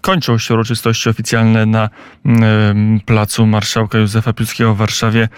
Kończą 0.00 0.38
się 0.38 0.54
uroczystości 0.54 1.08
oficjalne 1.08 1.66
na 1.66 1.88
mm, 2.24 3.00
placu 3.00 3.46
Marszałka 3.46 3.98
Józefa 3.98 4.32
Piłsudskiego 4.32 4.74
w 4.74 4.78
Warszawie. 4.78 5.28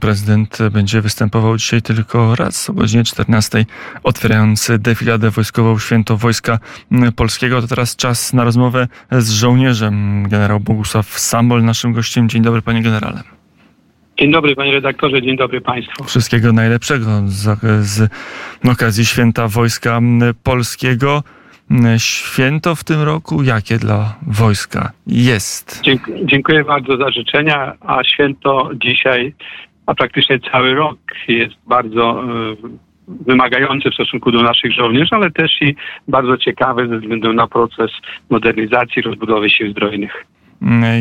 Prezydent 0.00 0.58
będzie 0.72 1.00
występował 1.00 1.56
dzisiaj 1.56 1.82
tylko 1.82 2.34
raz 2.36 2.70
o 2.70 2.72
godzinie 2.72 3.04
14, 3.04 3.66
otwierając 4.02 4.70
defiladę 4.78 5.30
wojskową 5.30 5.78
Święto 5.78 6.16
Wojska 6.16 6.58
mm, 6.92 7.12
Polskiego. 7.12 7.62
To 7.62 7.68
teraz 7.68 7.96
czas 7.96 8.32
na 8.32 8.44
rozmowę 8.44 8.88
z 9.10 9.30
żołnierzem. 9.30 10.26
Generał 10.28 10.60
Bogusław 10.60 11.06
Sambol, 11.06 11.64
naszym 11.64 11.92
gościem. 11.92 12.28
Dzień 12.28 12.42
dobry, 12.42 12.62
panie 12.62 12.82
generale. 12.82 13.22
Dzień 14.18 14.32
dobry 14.32 14.56
panie 14.56 14.72
redaktorze, 14.72 15.22
dzień 15.22 15.36
dobry 15.36 15.60
państwu. 15.60 16.04
Wszystkiego 16.04 16.52
najlepszego 16.52 17.22
z, 17.26 17.60
z 17.86 18.10
okazji 18.68 19.06
Święta 19.06 19.48
Wojska 19.48 19.96
mm, 19.96 20.34
Polskiego. 20.42 21.22
Święto 21.98 22.74
w 22.74 22.84
tym 22.84 23.02
roku 23.02 23.42
jakie 23.42 23.78
dla 23.78 24.14
wojska 24.26 24.92
jest? 25.06 25.82
Dziękuję 26.24 26.64
bardzo 26.64 26.96
za 26.96 27.10
życzenia, 27.10 27.72
a 27.80 28.04
święto 28.04 28.70
dzisiaj, 28.74 29.34
a 29.86 29.94
praktycznie 29.94 30.38
cały 30.52 30.74
rok 30.74 30.98
jest 31.28 31.54
bardzo 31.66 32.24
e, 32.24 32.82
wymagający 33.08 33.90
w 33.90 33.94
stosunku 33.94 34.32
do 34.32 34.42
naszych 34.42 34.72
żołnierzy, 34.72 35.10
ale 35.10 35.30
też 35.30 35.62
i 35.62 35.74
bardzo 36.08 36.36
ciekawy 36.36 36.88
ze 36.88 36.98
względu 36.98 37.32
na 37.32 37.46
proces 37.46 37.90
modernizacji, 38.30 39.02
rozbudowy 39.02 39.50
sił 39.50 39.70
zbrojnych. 39.70 40.24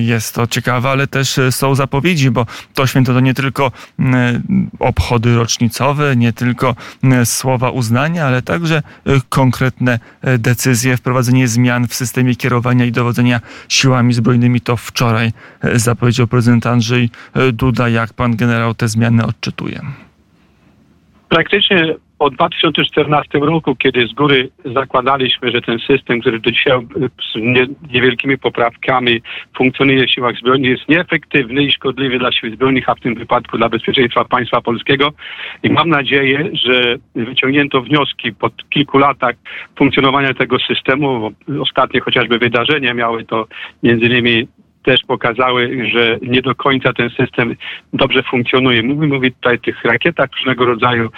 Jest 0.01 0.35
to 0.35 0.47
ciekawe, 0.47 0.89
ale 0.89 1.07
też 1.07 1.37
e, 1.37 1.51
są 1.51 1.75
zapowiedzi, 1.75 2.31
bo 2.31 2.45
to 2.73 2.87
święto 2.87 3.13
to 3.13 3.19
nie 3.19 3.33
tylko 3.33 3.71
mm, 3.99 4.69
obchody 4.79 5.35
rocznicowe, 5.35 6.15
nie 6.15 6.33
tylko 6.33 6.75
słowa 7.25 7.69
uznania, 7.69 8.25
ale 8.25 8.41
także 8.41 8.75
e, 8.75 8.81
konkretne 9.29 9.99
e, 10.21 10.37
decyzje, 10.37 10.97
wprowadzenie 10.97 11.47
zmian 11.47 11.87
w 11.87 11.93
systemie 11.93 12.35
kierowania 12.35 12.85
i 12.85 12.91
dowodzenia 12.91 13.41
siłami 13.69 14.13
zbrojnymi. 14.13 14.61
To 14.61 14.77
wczoraj 14.77 15.31
zapowiedział 15.73 16.27
prezydent 16.27 16.65
Andrzej 16.65 17.09
Duda. 17.53 17.89
Jak 17.89 18.13
pan 18.13 18.35
generał 18.35 18.73
te 18.73 18.87
zmiany 18.87 19.25
odczytuje? 19.25 19.81
Praktycznie 21.29 21.95
po 22.21 22.29
2014 22.29 23.39
roku, 23.39 23.75
kiedy 23.75 24.07
z 24.07 24.13
góry 24.13 24.49
zakładaliśmy, 24.65 25.51
że 25.51 25.61
ten 25.61 25.79
system, 25.79 26.21
który 26.21 26.39
do 26.39 26.51
dzisiaj 26.51 26.79
z 27.33 27.39
niewielkimi 27.93 28.37
poprawkami 28.37 29.21
funkcjonuje 29.57 30.07
w 30.07 30.11
siłach 30.11 30.35
zbrojnych, 30.37 30.71
jest 30.71 30.89
nieefektywny 30.89 31.63
i 31.63 31.71
szkodliwy 31.71 32.19
dla 32.19 32.31
sił 32.31 32.51
zbrojnych, 32.51 32.89
a 32.89 32.95
w 32.95 32.99
tym 32.99 33.15
wypadku 33.15 33.57
dla 33.57 33.69
bezpieczeństwa 33.69 34.25
państwa 34.25 34.61
polskiego. 34.61 35.11
I 35.63 35.69
mam 35.69 35.89
nadzieję, 35.89 36.49
że 36.53 36.95
wyciągnięto 37.15 37.81
wnioski 37.81 38.33
po 38.33 38.49
kilku 38.69 38.97
latach 38.97 39.35
funkcjonowania 39.77 40.33
tego 40.33 40.57
systemu. 40.59 41.31
Ostatnie 41.61 42.01
chociażby 42.01 42.39
wydarzenia 42.39 42.93
miały 42.93 43.23
to 43.23 43.47
między 43.83 44.05
innymi 44.05 44.47
też 44.83 45.01
pokazały, 45.07 45.89
że 45.93 46.17
nie 46.21 46.41
do 46.41 46.55
końca 46.55 46.93
ten 46.93 47.09
system 47.09 47.55
dobrze 47.93 48.23
funkcjonuje. 48.23 48.83
Mówimy 48.83 49.31
tutaj 49.31 49.55
o 49.55 49.57
tych 49.57 49.85
rakietach 49.85 50.29
różnego 50.37 50.65
rodzaju, 50.65 51.09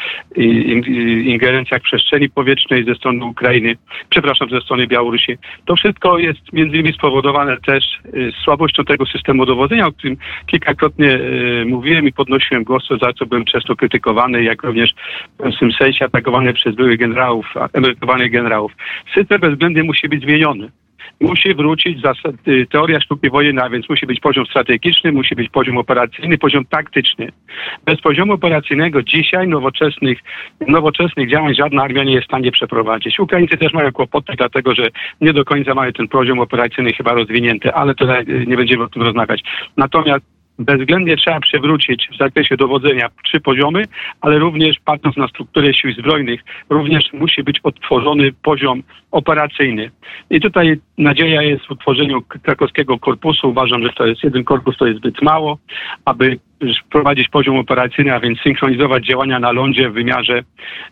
ingerencjach 1.25 1.81
przestrzeni 1.81 2.29
powietrznej 2.29 2.85
ze 2.85 2.95
strony 2.95 3.25
Ukrainy, 3.25 3.75
przepraszam, 4.09 4.49
ze 4.49 4.61
strony 4.61 4.87
Białorusi. 4.87 5.37
To 5.65 5.75
wszystko 5.75 6.17
jest 6.17 6.53
między 6.53 6.77
innymi 6.77 6.93
spowodowane 6.93 7.57
też 7.57 7.99
y, 8.15 8.31
słabością 8.43 8.85
tego 8.85 9.05
systemu 9.05 9.45
dowodzenia, 9.45 9.87
o 9.87 9.91
którym 9.91 10.17
kilkakrotnie 10.45 11.13
y, 11.13 11.65
mówiłem 11.67 12.07
i 12.07 12.13
podnosiłem 12.13 12.63
głos, 12.63 12.87
za 13.01 13.13
co 13.13 13.25
byłem 13.25 13.45
często 13.45 13.75
krytykowany, 13.75 14.43
jak 14.43 14.63
również 14.63 14.93
w 15.39 15.59
tym 15.59 15.71
sensie 15.71 16.05
atakowany 16.05 16.53
przez 16.53 16.75
byłych 16.75 16.99
generałów, 16.99 17.53
emerytowanych 17.73 18.31
generałów. 18.31 18.71
System 19.13 19.41
bezwzględnie 19.41 19.83
musi 19.83 20.09
być 20.09 20.23
zmieniony 20.23 20.71
musi 21.21 21.55
wrócić 21.55 22.01
zasad, 22.01 22.35
y, 22.47 22.67
teoria 22.71 23.01
sztuki 23.01 23.29
wojennej, 23.29 23.65
a 23.65 23.69
więc 23.69 23.89
musi 23.89 24.05
być 24.05 24.19
poziom 24.19 24.45
strategiczny, 24.45 25.11
musi 25.11 25.35
być 25.35 25.49
poziom 25.49 25.77
operacyjny, 25.77 26.37
poziom 26.37 26.65
taktyczny. 26.65 27.31
Bez 27.85 28.01
poziomu 28.01 28.33
operacyjnego 28.33 29.03
dzisiaj 29.03 29.47
nowoczesnych, 29.47 30.19
nowoczesnych 30.67 31.29
działań 31.29 31.55
żadna 31.55 31.83
armia 31.83 32.03
nie 32.03 32.13
jest 32.13 32.23
w 32.23 32.31
stanie 32.31 32.51
przeprowadzić. 32.51 33.19
Ukraińcy 33.19 33.57
też 33.57 33.73
mają 33.73 33.91
kłopoty, 33.91 34.33
dlatego 34.37 34.75
że 34.75 34.87
nie 35.21 35.33
do 35.33 35.45
końca 35.45 35.73
mają 35.73 35.91
ten 35.91 36.07
poziom 36.07 36.39
operacyjny 36.39 36.93
chyba 36.93 37.13
rozwinięty, 37.13 37.73
ale 37.73 37.95
to 37.95 38.05
nie 38.47 38.57
będziemy 38.57 38.83
o 38.83 38.89
tym 38.89 39.01
rozmawiać. 39.01 39.41
Natomiast 39.77 40.32
bezwzględnie 40.59 41.17
trzeba 41.17 41.39
przywrócić 41.39 42.09
w 42.13 42.17
zakresie 42.17 42.57
dowodzenia 42.57 43.09
trzy 43.23 43.39
poziomy, 43.39 43.83
ale 44.21 44.39
również 44.39 44.75
patrząc 44.85 45.17
na 45.17 45.27
strukturę 45.27 45.73
sił 45.73 45.93
zbrojnych, 45.93 46.41
również 46.69 47.13
musi 47.13 47.43
być 47.43 47.59
odtworzony 47.63 48.31
poziom 48.43 48.83
operacyjny. 49.11 49.91
I 50.29 50.41
tutaj 50.41 50.79
nadzieja 50.97 51.41
jest 51.41 51.65
w 51.65 51.71
utworzeniu 51.71 52.21
krakowskiego 52.21 52.99
korpusu. 52.99 53.49
Uważam, 53.49 53.83
że 53.83 53.89
to 53.89 54.05
jest 54.05 54.23
jeden 54.23 54.43
korpus, 54.43 54.77
to 54.77 54.85
jest 54.85 54.99
zbyt 54.99 55.21
mało, 55.21 55.57
aby 56.05 56.39
wprowadzić 56.85 57.29
poziom 57.29 57.57
operacyjny, 57.57 58.13
a 58.13 58.19
więc 58.19 58.39
synchronizować 58.39 59.05
działania 59.05 59.39
na 59.39 59.51
lądzie 59.51 59.89
w 59.89 59.93
wymiarze 59.93 60.43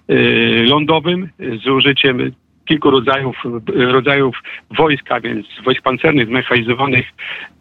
y, 0.09 0.65
lądowym 0.69 1.29
z 1.63 1.67
użyciem 1.67 2.31
kilku 2.71 2.91
rodzajów, 2.91 3.35
rodzajów 3.75 4.35
wojsk, 4.77 5.11
a 5.11 5.19
więc 5.19 5.45
wojsk 5.65 5.81
pancernych, 5.81 6.27
zmechanizowanych, 6.27 7.05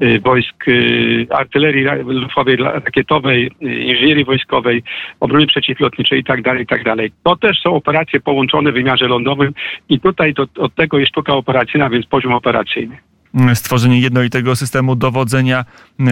y, 0.02 0.20
wojsk 0.20 0.68
y, 0.68 1.26
artylerii 1.30 1.84
lufowej, 2.04 2.56
rakietowej, 2.56 3.50
y, 3.62 3.74
inżynierii 3.74 4.24
wojskowej, 4.24 4.82
obrony 5.20 5.46
przeciwlotniczej 5.46 6.18
itd., 6.18 6.42
tak 6.42 6.58
itd. 6.58 6.96
Tak 6.96 7.12
to 7.22 7.36
też 7.36 7.60
są 7.62 7.74
operacje 7.74 8.20
połączone 8.20 8.70
w 8.70 8.74
wymiarze 8.74 9.08
lądowym 9.08 9.52
i 9.88 10.00
tutaj 10.00 10.34
od 10.58 10.74
tego 10.74 10.98
jest 10.98 11.10
sztuka 11.10 11.32
operacyjna, 11.32 11.90
więc 11.90 12.06
poziom 12.06 12.32
operacyjny 12.32 12.96
stworzenie 13.54 14.00
jednolitego 14.00 14.56
systemu 14.56 14.96
dowodzenia, 14.96 15.64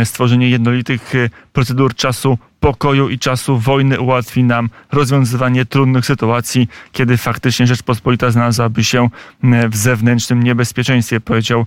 stworzenie 0.05 0.51
jednolitych 0.51 1.13
procedur 1.53 1.95
czasu 1.95 2.39
pokoju 2.61 3.09
i 3.09 3.19
czasu 3.19 3.59
wojny 3.59 4.01
ułatwi 4.01 4.45
nam 4.45 4.71
rozwiązywanie 4.93 5.65
trudnych 5.65 6.07
sytuacji, 6.07 6.69
kiedy 6.93 7.17
faktycznie 7.17 7.67
Rzeczpospolita 7.67 8.31
znalazłaby 8.31 8.85
się 8.85 9.09
w 9.69 9.77
zewnętrznym 9.77 10.43
niebezpieczeństwie, 10.43 11.21
powiedział 11.21 11.67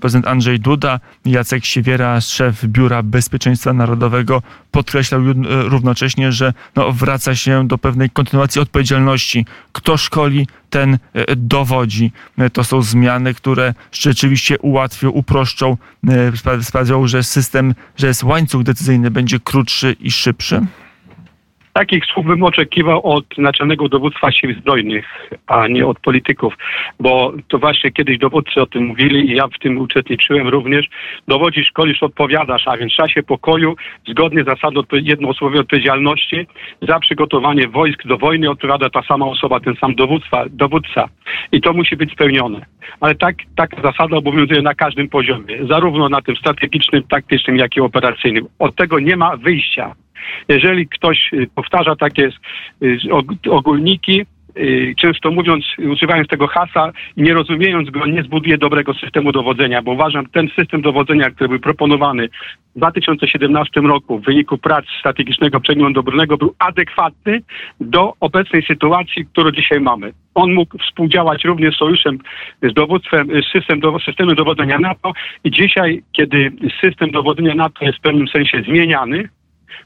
prezydent 0.00 0.26
Andrzej 0.26 0.60
Duda. 0.60 1.00
Jacek 1.24 1.64
Siewiera, 1.64 2.20
szef 2.20 2.64
Biura 2.64 3.02
Bezpieczeństwa 3.02 3.72
Narodowego, 3.72 4.42
podkreślał 4.70 5.20
równocześnie, 5.46 6.32
że 6.32 6.52
no, 6.76 6.92
wraca 6.92 7.34
się 7.34 7.68
do 7.68 7.78
pewnej 7.78 8.10
kontynuacji 8.10 8.60
odpowiedzialności. 8.60 9.46
Kto 9.72 9.96
szkoli, 9.96 10.46
ten 10.70 10.98
e, 11.14 11.36
dowodzi. 11.36 12.12
To 12.52 12.64
są 12.64 12.82
zmiany, 12.82 13.34
które 13.34 13.74
rzeczywiście 13.92 14.58
ułatwią, 14.58 15.10
uproszczą, 15.10 15.76
e, 16.08 16.62
sprawią, 16.62 17.06
że 17.06 17.22
system, 17.22 17.74
że 17.96 18.06
jest 18.06 18.22
łańcuch 18.22 18.62
decyzyjny 18.62 19.10
będzie 19.10 19.40
krótszy 19.40 19.96
i 20.00 20.10
szybszy? 20.18 20.60
Takich 21.72 22.04
słów 22.06 22.26
bym 22.26 22.42
oczekiwał 22.42 23.06
od 23.06 23.38
naczelnego 23.38 23.88
dowództwa 23.88 24.32
sił 24.32 24.54
zbrojnych, 24.54 25.06
a 25.46 25.68
nie 25.68 25.86
od 25.86 26.00
polityków, 26.00 26.54
bo 27.00 27.32
to 27.48 27.58
właśnie 27.58 27.90
kiedyś 27.90 28.18
dowódcy 28.18 28.60
o 28.60 28.66
tym 28.66 28.86
mówili 28.86 29.30
i 29.30 29.36
ja 29.36 29.46
w 29.48 29.58
tym 29.58 29.78
uczestniczyłem 29.78 30.48
również. 30.48 30.86
Dowodzisz, 31.28 31.66
szkolisz, 31.66 32.02
odpowiadasz, 32.02 32.68
a 32.68 32.76
więc 32.76 32.92
w 32.92 32.96
czasie 32.96 33.22
pokoju, 33.22 33.76
zgodnie 34.08 34.42
z 34.42 34.46
zasadą 34.46 34.80
jednoosobowej 34.92 35.60
odpowiedzialności, 35.60 36.46
za 36.88 37.00
przygotowanie 37.00 37.68
wojsk 37.68 38.06
do 38.06 38.18
wojny 38.18 38.50
odpowiada 38.50 38.90
ta 38.90 39.02
sama 39.02 39.26
osoba, 39.26 39.60
ten 39.60 39.76
sam 39.76 39.94
dowództwa, 39.94 40.44
dowódca. 40.50 41.08
I 41.52 41.60
to 41.60 41.72
musi 41.72 41.96
być 41.96 42.12
spełnione. 42.12 42.66
Ale 43.00 43.14
tak, 43.14 43.36
taka 43.56 43.82
zasada 43.82 44.16
obowiązuje 44.16 44.62
na 44.62 44.74
każdym 44.74 45.08
poziomie, 45.08 45.66
zarówno 45.70 46.08
na 46.08 46.22
tym 46.22 46.36
strategicznym, 46.36 47.02
taktycznym, 47.02 47.56
jak 47.56 47.76
i 47.76 47.80
operacyjnym. 47.80 48.46
Od 48.58 48.74
tego 48.74 48.98
nie 48.98 49.16
ma 49.16 49.36
wyjścia. 49.36 49.94
Jeżeli 50.48 50.88
ktoś 50.88 51.32
y, 51.32 51.46
powtarza 51.54 51.96
takie 51.96 52.28
y, 52.82 52.98
ogólniki, 53.50 54.26
y, 54.58 54.94
często 54.98 55.30
mówiąc, 55.30 55.64
używając 55.78 56.28
tego 56.28 56.46
hasła 56.46 56.92
i 57.16 57.22
nie 57.22 57.34
rozumiejąc 57.34 57.90
go, 57.90 58.06
nie 58.06 58.22
zbuduje 58.22 58.58
dobrego 58.58 58.94
systemu 58.94 59.32
dowodzenia, 59.32 59.82
bo 59.82 59.92
uważam, 59.92 60.26
ten 60.26 60.48
system 60.58 60.82
dowodzenia, 60.82 61.30
który 61.30 61.48
był 61.48 61.60
proponowany 61.60 62.28
w 62.76 62.78
2017 62.78 63.80
roku 63.80 64.18
w 64.18 64.24
wyniku 64.24 64.58
prac 64.58 64.84
strategicznego 65.00 65.60
przeglądu 65.60 66.00
obronnego 66.00 66.36
był 66.36 66.54
adekwatny 66.58 67.40
do 67.80 68.12
obecnej 68.20 68.62
sytuacji, 68.62 69.26
którą 69.26 69.50
dzisiaj 69.50 69.80
mamy. 69.80 70.12
On 70.34 70.54
mógł 70.54 70.78
współdziałać 70.78 71.44
również 71.44 71.74
z 71.74 71.78
sojuszem 71.78 72.18
z 72.62 72.74
dowództwem, 72.74 73.28
system, 73.52 73.80
systemem 74.04 74.36
dowodzenia 74.36 74.78
NATO 74.78 75.12
i 75.44 75.50
dzisiaj, 75.50 76.02
kiedy 76.12 76.52
system 76.84 77.10
dowodzenia 77.10 77.54
NATO 77.54 77.84
jest 77.84 77.98
w 77.98 78.02
pewnym 78.02 78.28
sensie 78.28 78.62
zmieniany, 78.62 79.28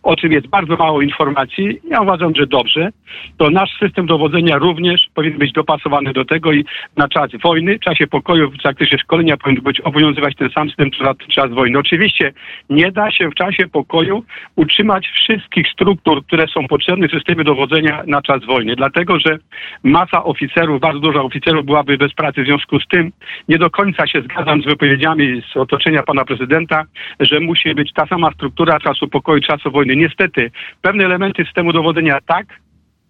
o 0.02 0.16
czym 0.16 0.32
jest 0.32 0.46
bardzo 0.46 0.76
mało 0.76 1.02
informacji, 1.02 1.78
ja 1.88 2.00
uważam, 2.00 2.32
że 2.34 2.46
dobrze, 2.46 2.88
to 3.36 3.50
nasz 3.50 3.70
system 3.78 4.06
dowodzenia 4.06 4.58
również 4.58 5.00
powinien 5.14 5.38
być 5.38 5.52
dopasowany 5.52 6.12
do 6.12 6.24
tego 6.24 6.52
i 6.52 6.64
na 6.96 7.08
czas 7.08 7.30
wojny, 7.42 7.78
w 7.78 7.80
czasie 7.80 8.06
pokoju, 8.06 8.50
w 8.50 8.62
zakresie 8.62 8.98
szkolenia 8.98 9.36
powinien 9.36 9.62
być 9.62 9.80
obowiązywać 9.80 10.36
ten 10.36 10.50
sam 10.50 10.68
system, 10.68 10.90
co 10.90 11.04
na 11.04 11.14
czas 11.14 11.50
wojny. 11.50 11.78
Oczywiście 11.78 12.32
nie 12.70 12.92
da 12.92 13.10
się 13.10 13.28
w 13.28 13.34
czasie 13.34 13.68
pokoju 13.68 14.24
utrzymać 14.56 15.08
wszystkich 15.08 15.68
struktur, 15.68 16.26
które 16.26 16.46
są 16.46 16.68
potrzebne 16.68 17.08
w 17.08 17.10
systemie 17.10 17.44
dowodzenia 17.44 18.02
na 18.06 18.22
czas 18.22 18.44
wojny, 18.44 18.76
dlatego 18.76 19.18
że 19.18 19.38
masa 19.82 20.24
oficerów, 20.24 20.80
bardzo 20.80 21.00
dużo 21.00 21.24
oficerów 21.24 21.66
byłaby 21.66 21.98
bez 21.98 22.14
pracy. 22.14 22.42
W 22.42 22.46
związku 22.46 22.80
z 22.80 22.86
tym 22.86 23.12
nie 23.48 23.58
do 23.58 23.70
końca 23.70 24.06
się 24.06 24.22
zgadzam 24.22 24.62
z 24.62 24.64
wypowiedziami 24.64 25.42
z 25.52 25.56
otoczenia 25.56 26.02
pana 26.02 26.24
prezydenta, 26.24 26.84
że 27.20 27.40
musi 27.40 27.74
być 27.74 27.92
ta 27.92 28.06
sama 28.06 28.30
struktura 28.32 28.80
czasu 28.80 29.08
pokoju, 29.08 29.40
czasu 29.42 29.70
wojny. 29.72 29.96
Niestety, 29.96 30.50
pewne 30.82 31.04
elementy 31.04 31.44
systemu 31.44 31.72
dowodzenia 31.72 32.18
tak, 32.26 32.46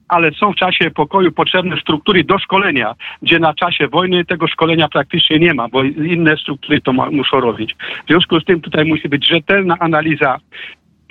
ale 0.09 0.31
są 0.33 0.53
w 0.53 0.57
czasie 0.57 0.91
pokoju 0.91 1.33
potrzebne 1.33 1.81
struktury 1.81 2.25
do 2.25 2.39
szkolenia, 2.39 2.95
gdzie 3.23 3.39
na 3.39 3.55
czasie 3.55 3.89
wojny 3.89 4.25
tego 4.25 4.47
szkolenia 4.47 4.89
praktycznie 4.89 5.39
nie 5.39 5.55
ma, 5.55 5.69
bo 5.69 5.83
inne 5.85 6.37
struktury 6.37 6.81
to 6.81 6.93
ma, 6.93 7.11
muszą 7.11 7.41
robić. 7.41 7.77
W 8.05 8.09
związku 8.09 8.41
z 8.41 8.45
tym 8.45 8.61
tutaj 8.61 8.85
musi 8.85 9.09
być 9.09 9.29
rzetelna 9.29 9.77
analiza 9.79 10.39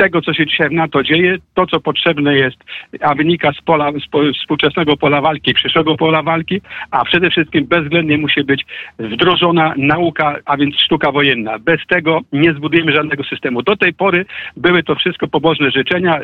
tego, 0.02 0.22
co 0.22 0.34
się 0.34 0.46
dzisiaj 0.46 0.70
w 0.70 0.72
NATO 0.72 1.04
dzieje, 1.04 1.38
to, 1.54 1.66
co 1.66 1.80
potrzebne 1.80 2.36
jest, 2.36 2.58
a 3.02 3.16
wynika 3.16 3.52
z 3.54 3.62
pola, 3.62 3.92
z 3.92 4.38
współczesnego 4.38 4.98
pola 4.98 5.22
walki, 5.22 5.54
przyszłego 5.54 5.98
pola 5.98 6.24
walki, 6.24 6.62
a 6.92 7.06
przede 7.06 7.30
wszystkim 7.30 7.66
bezwzględnie 7.66 8.18
musi 8.18 8.44
być 8.44 8.66
wdrożona 9.00 9.74
nauka, 9.78 10.36
a 10.46 10.58
więc 10.58 10.76
sztuka 10.76 11.12
wojenna. 11.12 11.60
Bez 11.60 11.80
tego 11.88 12.22
nie 12.34 12.54
zbudujemy 12.54 12.92
żadnego 12.92 13.24
systemu. 13.24 13.62
Do 13.62 13.76
tej 13.78 13.94
pory 13.94 14.26
były 14.58 14.84
to 14.84 14.96
wszystko 14.96 15.28
pobożne 15.28 15.72
życzenia, 15.72 16.20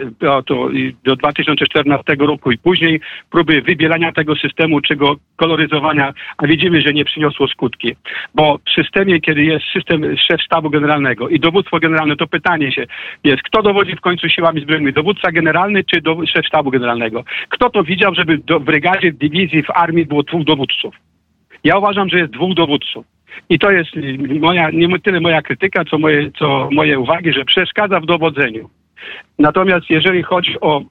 to 0.45 0.69
do 1.03 1.15
2014 1.15 2.15
roku 2.19 2.51
i 2.51 2.57
później 2.57 2.99
próby 3.31 3.61
wybielania 3.61 4.11
tego 4.11 4.35
systemu, 4.35 4.81
czy 4.81 4.95
go 4.95 5.15
koloryzowania, 5.35 6.13
a 6.37 6.47
widzimy, 6.47 6.81
że 6.81 6.93
nie 6.93 7.05
przyniosło 7.05 7.47
skutki. 7.47 7.95
Bo 8.35 8.57
w 8.57 8.81
systemie, 8.81 9.21
kiedy 9.21 9.43
jest 9.43 9.65
system 9.73 10.17
szef 10.17 10.41
sztabu 10.41 10.69
generalnego 10.69 11.29
i 11.29 11.39
dowództwo 11.39 11.79
generalne, 11.79 12.15
to 12.15 12.27
pytanie 12.27 12.71
się 12.71 12.85
jest, 13.23 13.41
kto 13.43 13.66
dowodzi 13.67 13.95
w 13.95 14.01
końcu 14.01 14.29
siłami 14.29 14.61
zbrojnymi? 14.61 14.93
Dowódca 14.93 15.31
generalny 15.31 15.83
czy 15.83 16.01
do, 16.01 16.17
szef 16.25 16.45
sztabu 16.45 16.71
generalnego? 16.71 17.23
Kto 17.49 17.69
to 17.69 17.83
widział, 17.83 18.15
żeby 18.15 18.37
w 18.37 18.59
brygadzie, 18.59 19.11
w 19.11 19.17
dywizji, 19.17 19.63
w 19.63 19.71
armii 19.71 20.05
było 20.05 20.23
dwóch 20.23 20.43
dowódców? 20.43 20.95
Ja 21.63 21.77
uważam, 21.77 22.09
że 22.09 22.19
jest 22.19 22.31
dwóch 22.31 22.53
dowódców. 22.53 23.05
I 23.49 23.59
to 23.59 23.71
jest 23.71 23.89
moja, 24.39 24.69
nie 24.69 24.99
tyle 24.99 25.19
moja 25.19 25.41
krytyka, 25.41 25.85
co 25.85 25.97
moje, 25.97 26.31
co 26.39 26.69
moje 26.71 26.99
uwagi, 26.99 27.33
że 27.33 27.45
przeszkadza 27.45 27.99
w 27.99 28.05
dowodzeniu. 28.05 28.69
Natomiast 29.39 29.89
jeżeli 29.89 30.23
chodzi 30.23 30.59
o 30.61 30.81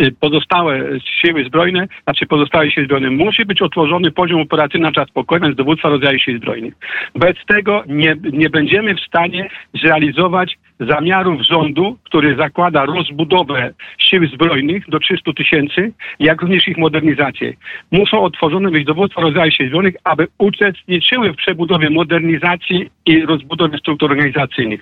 Y, 0.00 0.12
pozostałe 0.20 1.00
siły 1.20 1.44
zbrojne, 1.44 1.86
znaczy 2.04 2.26
pozostałe 2.26 2.70
siły 2.70 2.86
zbrojne, 2.86 3.10
musi 3.10 3.44
być 3.44 3.62
otworzony 3.62 4.10
poziom 4.10 4.40
operacyjny 4.40 4.86
na 4.86 4.92
czas 4.92 5.10
pokoju 5.10 5.52
z 5.52 5.56
dowództwa 5.56 5.88
rodzaju 5.88 6.18
sił 6.18 6.38
zbrojnych. 6.38 6.74
Bez 7.14 7.34
tego 7.48 7.84
nie, 7.86 8.16
nie 8.32 8.50
będziemy 8.50 8.94
w 8.94 9.00
stanie 9.00 9.50
zrealizować 9.74 10.58
zamiarów 10.80 11.42
rządu, 11.42 11.98
który 12.04 12.36
zakłada 12.36 12.84
rozbudowę 12.84 13.74
sił 13.98 14.26
zbrojnych 14.26 14.88
do 14.88 14.98
300 14.98 15.32
tysięcy, 15.32 15.92
jak 16.20 16.42
również 16.42 16.68
ich 16.68 16.78
modernizację. 16.78 17.52
Muszą 17.92 18.22
otworzone 18.22 18.70
być 18.70 18.84
dowództwa 18.84 19.20
rodzaju 19.20 19.50
sił 19.50 19.68
zbrojnych, 19.68 19.94
aby 20.04 20.26
uczestniczyły 20.38 21.32
w 21.32 21.36
przebudowie 21.36 21.90
modernizacji 21.90 22.90
i 23.06 23.26
rozbudowie 23.26 23.78
struktur 23.78 24.10
organizacyjnych. 24.10 24.80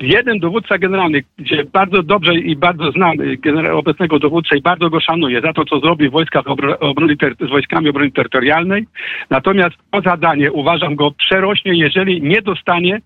Jeden 0.00 0.38
dowódca 0.38 0.78
generalny, 0.78 1.22
gdzie 1.38 1.64
bardzo 1.64 2.02
dobrze 2.02 2.34
i 2.34 2.56
bardzo 2.56 2.90
znam 2.90 3.16
obecnego 3.72 4.18
dowódcę 4.18 4.56
i 4.56 4.62
bardzo 4.62 4.90
go 4.90 5.00
szanuję 5.00 5.40
za 5.40 5.52
to, 5.52 5.64
co 5.64 5.80
zrobi 5.80 6.08
w 6.08 6.12
wojskach 6.12 6.44
obrony, 6.80 7.16
z 7.40 7.48
wojskami 7.48 7.88
obrony 7.88 8.10
terytorialnej. 8.10 8.86
Natomiast 9.30 9.76
to 9.90 10.00
zadanie 10.00 10.52
uważam 10.52 10.94
go 10.94 11.10
przerośnie, 11.10 11.72
jeżeli 11.74 12.22
nie 12.22 12.42
dostanie 12.42 13.00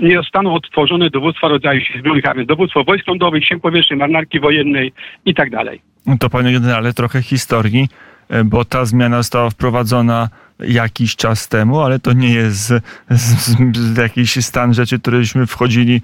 nie 0.00 0.16
zostaną 0.16 0.54
otworzone 0.54 1.10
dowództwa 1.10 1.48
rodzaju 1.48 1.80
sił 1.80 1.98
zbrojnych, 1.98 2.26
a 2.26 2.34
więc 2.34 2.48
dowództwo 2.48 2.84
wojsk 2.84 3.06
lądowych, 3.06 3.44
sił 3.44 3.60
powietrznych, 3.60 3.98
marynarki 3.98 4.40
wojennej 4.40 4.92
i 5.24 5.34
tak 5.34 5.50
dalej. 5.50 5.80
To 6.20 6.30
panie 6.30 6.52
generale, 6.52 6.92
trochę 6.92 7.22
historii, 7.22 7.88
e, 8.28 8.44
bo 8.44 8.64
ta 8.64 8.84
zmiana 8.84 9.16
została 9.16 9.50
wprowadzona 9.50 10.28
jakiś 10.68 11.16
czas 11.16 11.48
temu, 11.48 11.80
ale 11.80 11.98
to 11.98 12.12
nie 12.12 12.32
jest 12.32 12.58
z, 12.58 12.82
z, 13.10 13.56
z 13.76 13.96
jakiś 13.96 14.44
stan 14.44 14.74
rzeczy, 14.74 14.98
któreśmy 14.98 15.46
wchodzili 15.46 16.02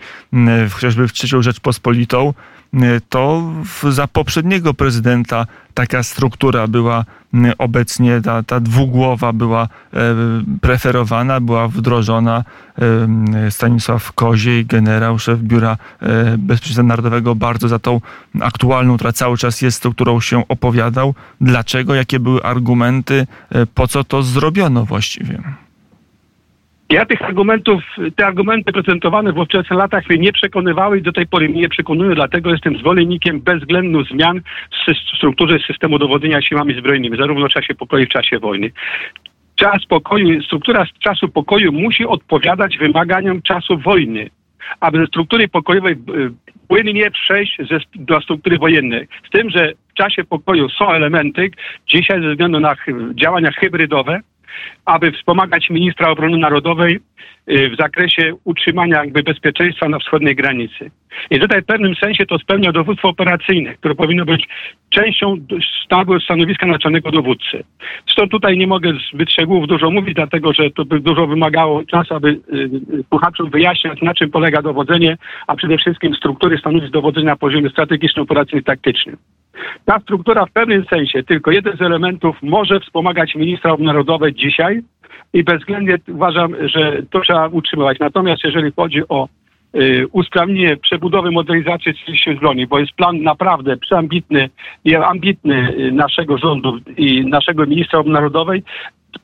w, 0.69 0.73
chociażby 0.73 1.09
w 1.09 1.13
trzecią 1.13 1.43
Rzeczpospolitą. 1.43 2.35
To 3.09 3.53
za 3.91 4.07
poprzedniego 4.07 4.75
prezydenta 4.75 5.47
taka 5.75 6.03
struktura 6.03 6.67
była 6.67 7.05
obecnie, 7.59 8.21
ta, 8.21 8.43
ta 8.43 8.61
dwugłowa 8.61 9.33
była 9.33 9.63
e, 9.63 9.69
preferowana, 10.61 11.41
była 11.41 11.69
wdrożona. 11.69 12.45
E, 12.79 13.51
Stanisław 13.51 14.13
Koziej, 14.13 14.67
generał, 14.67 15.19
szef 15.19 15.41
Biura 15.41 15.77
e, 16.01 16.39
Bezpieczeństwa 16.39 16.83
Narodowego, 16.83 17.35
bardzo 17.35 17.69
za 17.69 17.79
tą 17.79 18.01
aktualną, 18.41 18.95
która 18.95 19.13
cały 19.13 19.37
czas 19.37 19.63
jest, 19.63 19.77
strukturą 19.77 20.21
się 20.21 20.49
opowiadał. 20.49 21.15
Dlaczego? 21.41 21.95
Jakie 21.95 22.21
były 22.21 22.43
argumenty? 22.43 23.27
Po 23.75 23.89
co 23.89 24.05
to 24.05 24.23
zrobiono 24.23 24.85
właściwie? 24.85 25.43
Ja 26.91 27.05
tych 27.05 27.23
argumentów, 27.23 27.83
te 28.17 28.27
argumenty 28.27 28.73
prezentowane 28.73 29.33
w 29.33 29.39
ówczesnych 29.39 29.79
latach 29.79 30.09
mnie 30.09 30.19
nie 30.19 30.33
przekonywały 30.33 30.99
i 30.99 31.03
do 31.03 31.13
tej 31.13 31.27
pory 31.27 31.49
mnie 31.49 31.61
nie 31.61 31.69
przekonują, 31.69 32.15
dlatego 32.15 32.51
jestem 32.51 32.79
zwolennikiem 32.79 33.41
bezwzględnych 33.41 34.07
zmian 34.07 34.41
w 34.71 35.17
strukturze 35.17 35.59
systemu 35.67 35.99
dowodzenia 35.99 36.43
siłami 36.43 36.79
zbrojnymi, 36.79 37.19
zarówno 37.19 37.49
w 37.49 37.53
czasie 37.53 37.75
pokoju, 37.75 38.01
jak 38.01 38.09
i 38.09 38.11
w 38.11 38.13
czasie 38.13 38.39
wojny. 38.39 38.71
Czas 39.55 39.87
pokoju, 39.89 40.43
struktura 40.43 40.87
czasu 40.99 41.29
pokoju 41.29 41.73
musi 41.73 42.07
odpowiadać 42.07 42.79
wymaganiom 42.79 43.43
czasu 43.43 43.79
wojny, 43.79 44.31
aby 44.81 44.99
ze 44.99 45.07
struktury 45.07 45.49
pokojowej 45.49 45.93
e, 45.93 45.97
płynnie 46.69 47.11
przejść 47.11 47.59
ze, 47.71 47.79
do 47.95 48.21
struktury 48.21 48.59
wojennej. 48.59 49.09
Z 49.29 49.31
tym, 49.31 49.51
że 49.51 49.73
w 49.89 49.95
czasie 49.95 50.25
pokoju 50.25 50.69
są 50.69 50.91
elementy, 50.91 51.51
dzisiaj 51.89 52.23
ze 52.23 52.31
względu 52.31 52.61
na 52.61 52.75
działania 53.15 53.51
hybrydowe, 53.51 54.21
aby 54.85 55.13
wspomagać 55.13 55.71
ministra 55.71 56.11
obrony 56.11 56.39
narodowej 56.39 57.01
y, 57.51 57.71
w 57.71 57.77
zakresie 57.77 58.35
utrzymania 58.45 58.97
jakby 58.97 59.23
bezpieczeństwa 59.23 59.89
na 59.89 59.99
wschodniej 59.99 60.37
granicy. 60.37 60.91
I 61.31 61.41
tutaj 61.41 61.63
w 61.63 61.67
pewnym 61.67 61.95
sensie 61.95 62.27
to 62.27 62.39
spełnia 62.39 62.73
dowództwo 62.73 63.09
operacyjne, 63.09 63.75
które 63.75 63.95
powinno 63.95 64.25
być 64.25 64.49
częścią 64.91 65.37
stanowiska 66.25 66.67
naczelnego 66.67 67.11
dowódcy. 67.11 67.65
Zresztą 68.05 68.29
tutaj 68.29 68.59
nie 68.59 68.67
mogę 68.67 68.93
zbyt 69.13 69.33
szczegółów 69.33 69.69
dużo 69.69 69.91
mówić, 69.91 70.15
dlatego 70.15 70.53
że 70.53 70.71
to 70.71 70.85
by 70.85 71.01
dużo 71.01 71.27
wymagało 71.27 71.85
czasu, 71.85 72.15
aby 72.15 72.41
słuchaczom 73.09 73.51
wyjaśniać, 73.51 74.03
na 74.03 74.15
czym 74.15 74.31
polega 74.31 74.63
dowodzenie, 74.63 75.17
a 75.47 75.57
przede 75.57 75.79
wszystkim 75.79 76.15
struktury 76.15 76.59
stanowisk 76.59 76.93
dowodzenia 76.93 77.27
na 77.27 77.37
poziomie 77.37 77.71
strategicznym, 77.71 78.23
operacyjnym, 78.23 78.65
taktycznym. 78.65 79.17
Ta 79.85 80.01
struktura 80.01 80.47
w 80.47 80.53
pewnym 80.53 80.85
sensie, 80.85 81.23
tylko 81.23 81.51
jeden 81.51 81.77
z 81.77 81.83
elementów 81.83 82.37
może 82.43 82.81
wspomagać 82.81 83.35
ministra 83.35 83.73
obrony 83.73 83.87
narodowej 83.87 84.35
dzisiaj 84.35 84.83
i 85.33 85.45
bezwzględnie 85.45 85.99
uważam, 86.09 86.55
że 86.69 87.03
to 87.11 87.21
trzeba 87.21 87.49
utrzymywać. 87.49 87.99
Natomiast 87.99 88.45
jeżeli 88.45 88.73
chodzi 88.77 89.09
o 89.09 89.29
y, 89.75 90.07
usprawnienie 90.13 90.77
przebudowy, 90.77 91.31
modernizacji 91.31 91.93
sił 92.15 92.37
zbrojnych, 92.37 92.69
bo 92.69 92.79
jest 92.79 92.93
plan 92.93 93.23
naprawdę 93.23 93.77
przeambitny 93.77 94.51
i 94.85 94.95
ambitny 94.95 95.75
y, 95.79 95.93
naszego 95.93 96.39
rządu 96.39 96.79
i 96.97 97.27
naszego 97.27 97.67
ministra 97.67 97.99
obrony 97.99 98.15
narodowej, 98.15 98.63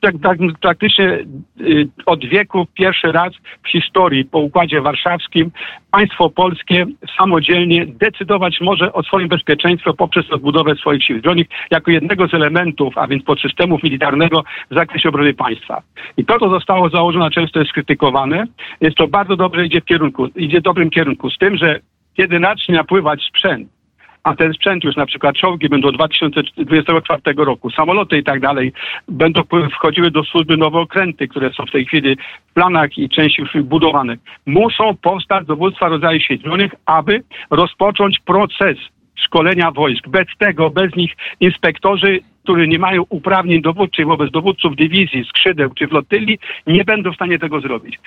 tak, 0.01 0.15
tak, 0.23 0.37
praktycznie 0.61 1.05
y, 1.61 1.87
od 2.05 2.25
wieku 2.25 2.67
pierwszy 2.73 3.11
raz 3.11 3.33
w 3.63 3.69
historii 3.69 4.25
po 4.25 4.39
Układzie 4.39 4.81
Warszawskim 4.81 5.51
państwo 5.91 6.29
polskie 6.29 6.85
samodzielnie 7.17 7.85
decydować 7.85 8.61
może 8.61 8.93
o 8.93 9.03
swoim 9.03 9.27
bezpieczeństwie 9.27 9.93
poprzez 9.93 10.31
odbudowę 10.31 10.75
swoich 10.75 11.03
sił 11.03 11.19
zbrojnych 11.19 11.47
jako 11.71 11.91
jednego 11.91 12.27
z 12.27 12.33
elementów, 12.33 12.97
a 12.97 13.07
więc 13.07 13.23
podsystemów 13.23 13.83
militarnego 13.83 14.43
w 14.71 14.75
zakresie 14.75 15.09
obrony 15.09 15.33
państwa. 15.33 15.81
I 16.17 16.25
to, 16.25 16.39
co 16.39 16.49
zostało 16.49 16.89
założone, 16.89 17.31
często 17.31 17.59
jest 17.59 17.71
krytykowane. 17.71 18.45
Jest 18.81 18.97
to 18.97 19.07
bardzo 19.07 19.35
dobrze 19.35 19.65
idzie 19.65 19.81
w 19.81 19.85
kierunku, 19.85 20.27
idzie 20.35 20.59
w 20.59 20.63
dobrym 20.63 20.89
kierunku, 20.89 21.29
z 21.29 21.37
tym, 21.37 21.57
że 21.57 21.79
kiedy 22.17 22.39
zacznie 22.39 22.75
napływać 22.75 23.23
sprzęt, 23.23 23.69
a 24.23 24.35
ten 24.35 24.53
sprzęt 24.53 24.83
już 24.83 24.95
na 24.95 25.05
przykład 25.05 25.35
czołgi 25.35 25.69
będą 25.69 25.91
2024 25.91 27.21
roku, 27.37 27.69
samoloty 27.69 28.17
i 28.17 28.23
tak 28.23 28.39
dalej, 28.39 28.73
będą 29.07 29.41
wchodziły 29.71 30.11
do 30.11 30.23
służby 30.23 30.57
nowe 30.57 30.79
okręty, 30.79 31.27
które 31.27 31.53
są 31.53 31.65
w 31.65 31.71
tej 31.71 31.85
chwili 31.85 32.17
w 32.49 32.53
planach 32.53 32.97
i 32.97 33.09
części 33.09 33.41
już 33.41 33.63
budowane. 33.63 34.17
Muszą 34.45 34.95
powstać 35.01 35.45
dowództwa 35.45 35.87
rodzaju 35.87 36.19
sił 36.19 36.37
zbrojnych, 36.37 36.71
aby 36.85 37.23
rozpocząć 37.49 38.19
proces 38.19 38.77
szkolenia 39.15 39.71
wojsk. 39.71 40.07
Bez 40.07 40.25
tego, 40.39 40.69
bez 40.69 40.95
nich 40.95 41.11
inspektorzy 41.39 42.19
którzy 42.43 42.67
nie 42.67 42.79
mają 42.79 43.03
uprawnień 43.09 43.61
dowódczych 43.61 44.05
wobec 44.07 44.31
dowódców 44.31 44.75
dywizji, 44.75 45.25
skrzydeł 45.25 45.69
czy 45.73 45.87
flotyli, 45.87 46.39
nie 46.67 46.83
będą 46.83 47.11
w 47.11 47.15
stanie 47.15 47.39
tego 47.39 47.61
zrobić. 47.61 47.99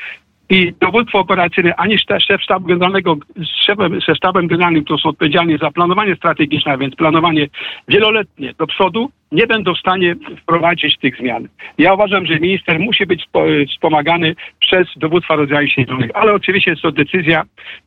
I 0.50 0.72
dowództwo 0.80 1.18
operacyjne, 1.18 1.76
ani 1.76 1.98
szef 1.98 2.42
sztabu 2.42 2.66
generalnego 2.66 3.16
z 3.36 3.66
szefem, 3.66 4.00
ze 4.08 4.14
sztabem 4.14 4.46
generalnym, 4.46 4.84
którzy 4.84 5.02
są 5.02 5.08
odpowiedzialni 5.08 5.58
za 5.58 5.70
planowanie 5.70 6.16
strategiczne, 6.16 6.72
a 6.72 6.78
więc 6.78 6.94
planowanie 6.94 7.46
wieloletnie 7.88 8.54
do 8.58 8.66
przodu, 8.66 9.10
nie 9.32 9.46
będą 9.46 9.74
w 9.74 9.78
stanie 9.78 10.16
wprowadzić 10.42 10.98
tych 10.98 11.16
zmian. 11.16 11.48
Ja 11.78 11.94
uważam, 11.94 12.26
że 12.26 12.40
minister 12.40 12.80
musi 12.80 13.06
być 13.06 13.24
wspomagany 13.68 14.36
przez 14.60 14.88
dowództwa 14.96 15.36
rodzaju 15.36 15.68
sił 15.68 15.84
zbrojnych, 15.84 16.10
ale 16.14 16.32
oczywiście 16.32 16.70
jest 16.70 16.82
to 16.82 16.92
decyzja 16.92 17.42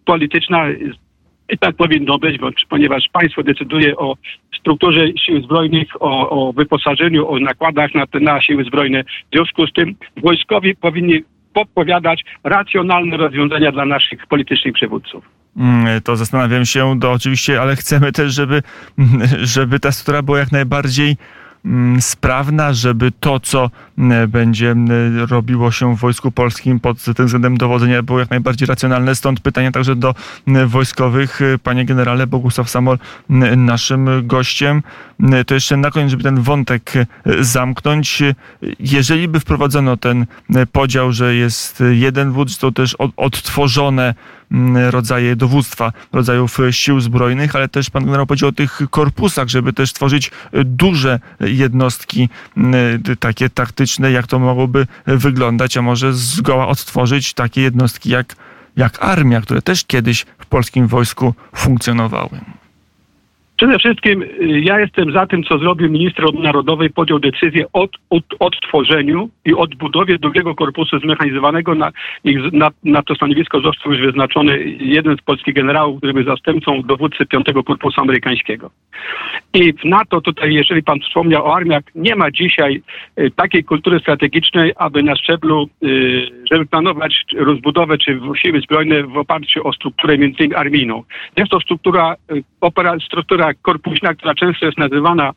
polityczna 0.06 0.66
i 1.50 1.58
tak 1.58 1.76
powinno 1.76 2.18
być, 2.18 2.38
bo, 2.38 2.50
ponieważ 2.70 3.04
państwo 3.14 3.44
decyduje 3.44 3.98
o 3.98 4.16
strukturze 4.60 5.08
sił 5.26 5.42
zbrojnych, 5.42 5.88
o, 6.00 6.30
o 6.30 6.54
wyposażeniu, 6.54 7.28
o 7.30 7.40
nakładach 7.40 7.96
na, 7.96 8.06
na 8.14 8.42
siły 8.42 8.64
zbrojne. 8.64 9.04
W 9.04 9.36
związku 9.36 9.68
z 9.68 9.74
tym 9.74 9.96
wojskowi 10.18 10.76
powinni 10.76 11.24
podpowiadać 11.54 12.26
racjonalne 12.44 13.18
rozwiązania 13.18 13.72
dla 13.72 13.86
naszych 13.86 14.28
politycznych 14.28 14.74
przywódców. 14.74 15.26
Mm, 15.58 16.02
to 16.02 16.16
zastanawiam 16.16 16.66
się, 16.66 17.00
to 17.00 17.12
oczywiście, 17.12 17.62
ale 17.62 17.76
chcemy 17.76 18.12
też, 18.12 18.34
żeby, 18.34 18.62
żeby 19.56 19.80
ta 19.80 19.92
struktura 19.92 20.22
była 20.22 20.40
jak 20.40 20.52
najbardziej 20.52 21.18
sprawna, 22.00 22.74
żeby 22.74 23.12
to, 23.20 23.40
co 23.40 23.70
mm, 23.98 24.30
będzie 24.30 24.72
mm, 24.72 25.24
robiło 25.30 25.72
się 25.72 25.96
w 25.96 26.00
Wojsku 26.00 26.32
Polskim 26.32 26.80
pod 26.80 27.04
tym 27.04 27.26
względem 27.26 27.58
dowodzenia 27.58 28.04
było 28.04 28.20
jak 28.20 28.30
najbardziej 28.30 28.68
racjonalne. 28.68 29.16
Stąd 29.16 29.40
pytanie 29.40 29.72
także 29.72 29.96
do 29.96 30.16
wojskowych. 30.68 31.40
Panie 31.64 31.86
generale, 31.86 32.28
Bogusław 32.28 32.70
Samol 32.70 32.98
naszym 33.58 34.28
gościem. 34.28 34.84
To 35.48 35.54
jeszcze 35.54 35.78
na 35.78 35.92
koniec, 35.92 36.12
żeby 36.12 36.24
ten 36.24 36.42
wątek 36.42 36.94
zamknąć. 37.40 38.24
Jeżeli 38.80 39.28
by 39.28 39.40
wprowadzono 39.40 39.98
ten 39.98 40.26
podział, 40.72 41.12
że 41.12 41.36
jest 41.36 41.84
jeden 41.92 42.32
wódz, 42.32 42.58
to 42.58 42.72
też 42.72 42.96
odtworzone 43.18 44.14
rodzaje 44.90 45.36
dowództwa, 45.36 45.92
rodzajów 46.14 46.58
sił 46.72 47.00
zbrojnych, 47.00 47.56
ale 47.56 47.70
też 47.70 47.90
pan 47.90 48.06
generał 48.06 48.26
powiedział 48.26 48.50
o 48.50 48.52
tych 48.52 48.82
korpusach, 48.90 49.48
żeby 49.48 49.74
też 49.74 49.94
tworzyć 49.94 50.32
duże 50.54 51.20
jednostki 51.40 52.30
takie 53.20 53.50
taktyczne, 53.50 54.12
jak 54.12 54.28
to 54.28 54.40
mogłoby 54.40 54.88
wyglądać, 55.06 55.78
a 55.78 55.82
może 55.82 56.14
zgoła 56.14 56.68
odtworzyć 56.68 57.34
takie 57.34 57.62
jednostki 57.62 58.10
jak, 58.10 58.36
jak 58.78 59.04
armia, 59.04 59.42
które 59.42 59.62
też 59.62 59.86
kiedyś 59.86 60.26
w 60.40 60.46
polskim 60.46 60.88
wojsku 60.88 61.34
funkcjonowały. 61.56 62.40
Przede 63.60 63.80
wszystkim 63.80 64.22
y, 64.22 64.28
ja 64.42 64.80
jestem 64.80 65.12
za 65.12 65.26
tym, 65.26 65.44
co 65.44 65.58
zrobił 65.58 65.90
minister 65.90 66.34
narodowej, 66.34 66.90
podjął 66.90 67.20
decyzję 67.20 67.66
o 67.74 67.88
od, 68.10 68.26
odtworzeniu 68.40 69.30
i 69.46 69.54
odbudowie 69.54 70.20
drugiego 70.20 70.56
korpusu 70.56 71.00
zmechanizowanego. 71.00 71.76
Na, 71.76 71.92
na, 72.54 72.70
na 72.84 73.04
to 73.04 73.16
stanowisko 73.16 73.62
został 73.62 73.92
już 73.92 74.02
wyznaczony 74.02 74.60
jeden 74.80 75.18
z 75.18 75.22
polskich 75.22 75.56
generałów, 75.56 75.98
który 75.98 76.14
był 76.14 76.24
zastępcą 76.24 76.82
dowódcy 76.82 77.26
piątego 77.26 77.64
korpusu 77.64 78.02
amerykańskiego. 78.02 78.72
I 79.54 79.74
w 79.74 79.86
NATO 79.86 80.22
tutaj, 80.22 80.54
jeżeli 80.54 80.84
pan 80.84 81.00
wspomniał 81.00 81.46
o 81.46 81.56
armiach, 81.56 81.84
nie 81.96 82.16
ma 82.16 82.32
dzisiaj 82.32 82.82
y, 83.20 83.32
takiej 83.36 83.64
kultury 83.64 84.00
strategicznej, 84.00 84.74
aby 84.76 85.04
na 85.04 85.16
szczeblu, 85.16 85.70
y, 85.84 85.88
żeby 86.52 86.66
planować 86.66 87.26
rozbudowę 87.38 87.98
czy 87.98 88.20
siły 88.36 88.62
zbrojne 88.62 89.04
w 89.04 89.18
oparciu 89.18 89.68
o 89.68 89.74
strukturę 89.74 90.18
między 90.18 90.38
innymi 90.44 90.56
armijną. 90.56 91.04
Jest 91.38 91.52
to 91.52 91.60
struktura, 91.60 92.16
opera, 92.62 92.96
struktura 93.06 93.54
korpuśna, 93.54 94.14
która 94.14 94.36
często 94.36 94.66
jest 94.66 94.78
nazywana, 94.78 95.32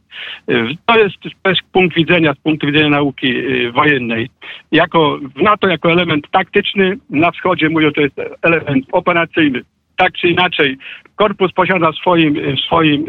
y, 0.51 0.77
to 0.87 0.99
jest 0.99 1.17
też 1.43 1.59
punkt 1.73 1.97
widzenia, 1.97 2.35
z 2.35 2.39
punktu 2.39 2.67
widzenia 2.67 2.89
nauki 2.89 3.27
y, 3.27 3.73
wojennej. 3.73 4.31
Jako, 4.73 5.19
w 5.37 5.43
NATO 5.43 5.69
jako 5.69 5.93
element 5.93 6.31
taktyczny, 6.31 6.99
na 7.11 7.31
wschodzie 7.31 7.69
mówią, 7.69 7.93
to 7.93 8.01
jest 8.01 8.21
element 8.43 8.87
operacyjny. 8.93 9.63
Tak 9.97 10.13
czy 10.13 10.29
inaczej, 10.29 10.77
korpus 11.17 11.53
posiada 11.53 11.93
swoim, 11.93 12.37
y, 12.37 12.57
swoim 12.67 13.05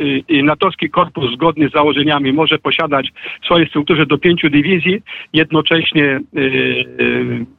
natowski 0.45 0.89
korpus 0.89 1.33
zgodnie 1.33 1.69
z 1.69 1.71
założeniami 1.71 2.33
może 2.33 2.59
posiadać 2.59 3.11
w 3.41 3.45
swojej 3.45 3.67
strukturze 3.67 4.05
do 4.05 4.17
pięciu 4.17 4.49
dywizji, 4.49 5.01
jednocześnie 5.33 6.19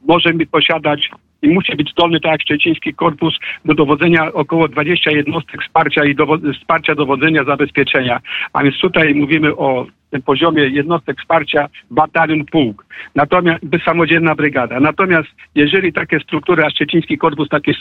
może 0.07 0.33
posiadać 0.51 1.09
i 1.41 1.49
musi 1.49 1.75
być 1.75 1.91
zdolny, 1.91 2.19
tak 2.19 2.31
jak 2.31 2.41
szczeciński 2.41 2.93
korpus, 2.93 3.33
do 3.65 3.73
dowodzenia 3.73 4.33
około 4.33 4.67
20 4.67 5.11
jednostek 5.11 5.63
wsparcia 5.63 6.05
i 6.05 6.15
dowo 6.15 6.37
wsparcia 6.59 6.95
dowodzenia 6.95 7.43
zabezpieczenia. 7.43 8.19
A 8.53 8.63
więc 8.63 8.79
tutaj 8.79 9.15
mówimy 9.15 9.55
o 9.55 9.87
poziomie 10.21 10.67
jednostek 10.67 11.19
wsparcia 11.19 11.67
batalion 11.91 12.45
pułk, 12.45 12.85
natomiast 13.15 13.63
samodzielna 13.85 14.35
brygada. 14.35 14.79
Natomiast 14.79 15.29
jeżeli 15.55 15.93
takie 15.93 16.19
struktury, 16.19 16.63
a 16.65 16.69
Szczeciński 16.69 17.17
Korpus 17.17 17.49
takie 17.49 17.73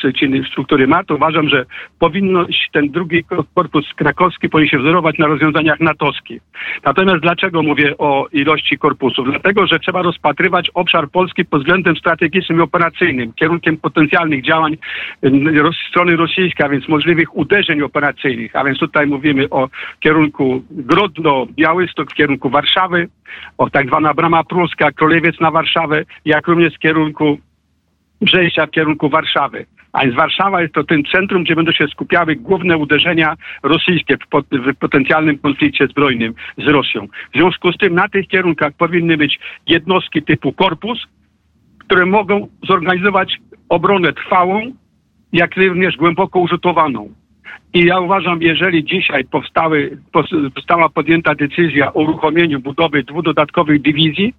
struktury 0.51 0.87
ma, 0.87 1.05
to 1.05 1.15
uważam, 1.15 1.49
że 1.49 1.65
powinno 1.99 2.47
ten 2.73 2.89
drugi 2.91 3.25
korpus 3.55 3.95
krakowski 3.97 4.49
powinien 4.49 4.71
się 4.71 4.79
wzorować 4.79 5.19
na 5.19 5.27
rozwiązaniach 5.27 5.81
natowskich. 5.81 6.43
Natomiast 6.85 7.23
dlaczego 7.23 7.63
mówię 7.63 7.99
o 7.99 8.27
ilości 8.33 8.79
korpusów? 8.79 9.27
Dlatego, 9.31 9.67
że 9.67 9.79
trzeba 9.79 10.03
rozpatrywać 10.03 10.71
obszar 10.75 11.11
Polski 11.11 11.45
pod 11.45 11.61
względem 11.61 11.97
strategicznym 11.97 12.59
i 12.59 12.63
operacyjnym, 12.63 13.33
kierunkiem 13.33 13.77
potencjalnych 13.77 14.45
działań 14.45 14.77
strony 15.91 16.17
rosyjskiej, 16.17 16.67
a 16.67 16.69
więc 16.69 16.89
możliwych 16.89 17.37
uderzeń 17.37 17.83
operacyjnych, 17.83 18.57
a 18.57 18.65
więc 18.65 18.79
tutaj 18.79 19.07
mówimy 19.07 19.51
o 19.51 19.69
kierunku 20.01 20.65
Grodno-Białystok, 20.71 22.11
w 22.11 22.15
kierunku 22.15 22.24
Warszawy, 22.51 23.09
o 23.59 23.71
tak 23.71 23.87
zwana 23.87 24.15
brama 24.15 24.45
pruska, 24.45 24.93
Królewiec 24.93 25.41
na 25.41 25.51
Warszawę, 25.51 26.05
jak 26.25 26.47
również 26.47 26.75
z 26.75 26.79
kierunku 26.79 27.39
przejścia 28.25 28.67
w 28.67 28.71
kierunku 28.71 29.09
Warszawy. 29.09 29.67
A 29.93 30.05
więc 30.05 30.15
Warszawa 30.15 30.63
jest 30.63 30.75
to 30.75 30.85
ten 30.85 31.03
centrum, 31.05 31.45
gdzie 31.45 31.57
będą 31.57 31.73
się 31.73 31.87
skupiały 31.89 32.37
główne 32.37 32.77
uderzenia 32.77 33.35
rosyjskie 33.63 34.17
w, 34.17 34.29
pot, 34.29 34.47
w, 34.53 34.75
potencjalnym 34.75 35.39
konflikcie 35.39 35.87
zbrojnym 35.87 36.35
z 36.59 36.67
Rosją. 36.67 37.07
W 37.07 37.39
związku 37.39 37.73
z 37.73 37.77
tym 37.77 37.95
na 37.95 38.09
tych 38.09 38.29
kierunkach 38.29 38.73
powinny 38.73 39.17
być 39.17 39.39
jednostki 39.67 40.23
typu 40.23 40.53
korpus, 40.53 41.07
które 41.79 42.07
mogą 42.07 42.49
zorganizować 42.69 43.39
obronę 43.69 44.13
trwałą, 44.13 44.73
jak 45.33 45.57
również 45.57 45.97
głęboko 45.97 46.41
użytowaną. 46.41 47.09
I 47.75 47.85
ja 47.85 48.01
uważam, 48.01 48.43
jeżeli 48.43 48.85
dzisiaj 48.85 49.25
powstały, 49.25 49.99
została 50.57 50.89
podjęta 50.89 51.35
decyzja 51.35 51.95
o 51.95 52.01
uruchomieniu 52.01 52.61
budowy 52.61 53.03
dwóch 53.03 53.25
dodatkowych 53.25 53.83
dywizji, 53.83 54.35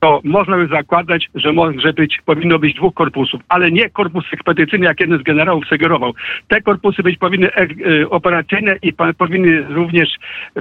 to 0.00 0.20
można 0.24 0.56
by 0.56 0.66
zakładać, 0.66 1.28
że 1.34 1.52
może 1.52 1.92
być, 1.92 2.18
powinno 2.26 2.58
być 2.58 2.74
dwóch 2.74 2.94
korpusów, 2.94 3.40
ale 3.48 3.70
nie 3.70 3.90
korpus 3.90 4.24
ekspedycyjny, 4.32 4.86
jak 4.86 5.00
jeden 5.00 5.18
z 5.18 5.22
generałów 5.22 5.66
sugerował. 5.66 6.12
Te 6.48 6.60
korpusy 6.60 7.02
być 7.02 7.18
powinny 7.18 7.48
e, 7.52 8.10
operacyjne 8.10 8.76
i 8.82 8.92
powinny 9.18 9.62
również 9.62 10.08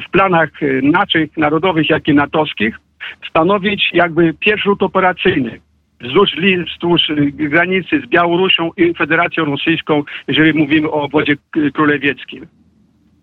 w 0.08 0.12
planach 0.12 0.50
e, 0.64 0.82
naszych 0.82 1.38
narodowych, 1.38 1.90
jak 1.90 2.08
i 2.08 2.14
natowskich 2.14 2.80
stanowić 3.30 3.90
jakby 3.94 4.34
pierwszy 4.34 4.64
rzut 4.64 4.84
operacyjny 4.84 5.60
wzdłuż, 6.04 6.32
wzdłuż 6.74 7.10
y, 7.10 7.32
granicy 7.32 8.02
z 8.06 8.10
Białorusią 8.10 8.72
i 8.78 8.94
Federacją 8.94 9.46
Rosyjską, 9.46 10.04
jeżeli 10.28 10.54
mówimy 10.54 10.88
o 10.88 11.02
obwodzie 11.02 11.36
królewieckim. 11.74 12.46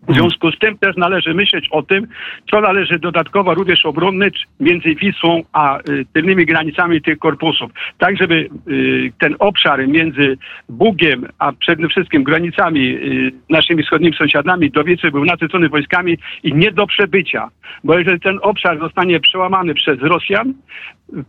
W 0.08 0.14
związku 0.14 0.52
z 0.52 0.58
tym 0.58 0.78
też 0.78 0.96
należy 0.96 1.34
myśleć 1.34 1.68
o 1.70 1.82
tym, 1.82 2.06
co 2.50 2.60
należy 2.60 2.98
dodatkowo 2.98 3.54
również 3.54 3.86
obronić 3.86 4.46
między 4.60 4.94
Wisłą 4.94 5.42
a 5.52 5.78
y, 5.78 6.04
tylnymi 6.12 6.46
granicami 6.46 7.02
tych 7.02 7.18
korpusów. 7.18 7.70
Tak, 7.98 8.16
żeby 8.16 8.48
y, 8.68 9.12
ten 9.18 9.36
obszar 9.38 9.88
między 9.88 10.38
Bugiem, 10.68 11.26
a 11.38 11.52
przede 11.52 11.88
wszystkim 11.88 12.24
granicami 12.24 12.80
y, 12.80 13.32
naszymi 13.50 13.82
wschodnimi 13.82 14.16
sąsiadami 14.16 14.70
do 14.70 14.84
Wisły 14.84 15.10
był 15.10 15.24
nasycony 15.24 15.68
wojskami 15.68 16.18
i 16.42 16.54
nie 16.54 16.72
do 16.72 16.86
przebycia. 16.86 17.48
Bo 17.84 17.98
jeżeli 17.98 18.20
ten 18.20 18.38
obszar 18.42 18.78
zostanie 18.78 19.20
przełamany 19.20 19.74
przez 19.74 20.00
Rosjan, 20.00 20.54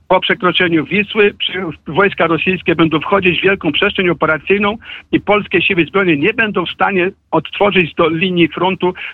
po 0.08 0.20
przekroczeniu 0.20 0.86
Wisły 0.86 1.34
wojska 1.88 2.28
rosyjskie 2.28 2.76
będą 2.76 3.00
wchodzić 3.00 3.40
w 3.40 3.44
wielką 3.44 3.72
przestrzeń 3.72 4.10
operacyjną 4.10 4.78
i 5.12 5.22
polskie 5.22 5.62
siły 5.62 5.86
zbrojne 5.86 6.18
nie 6.18 6.34
będą 6.34 6.66
w 6.66 6.72
stanie 6.72 7.12
odtworzyć 7.32 7.94
do 7.94 8.10
linii 8.10 8.48
frontu 8.48 8.61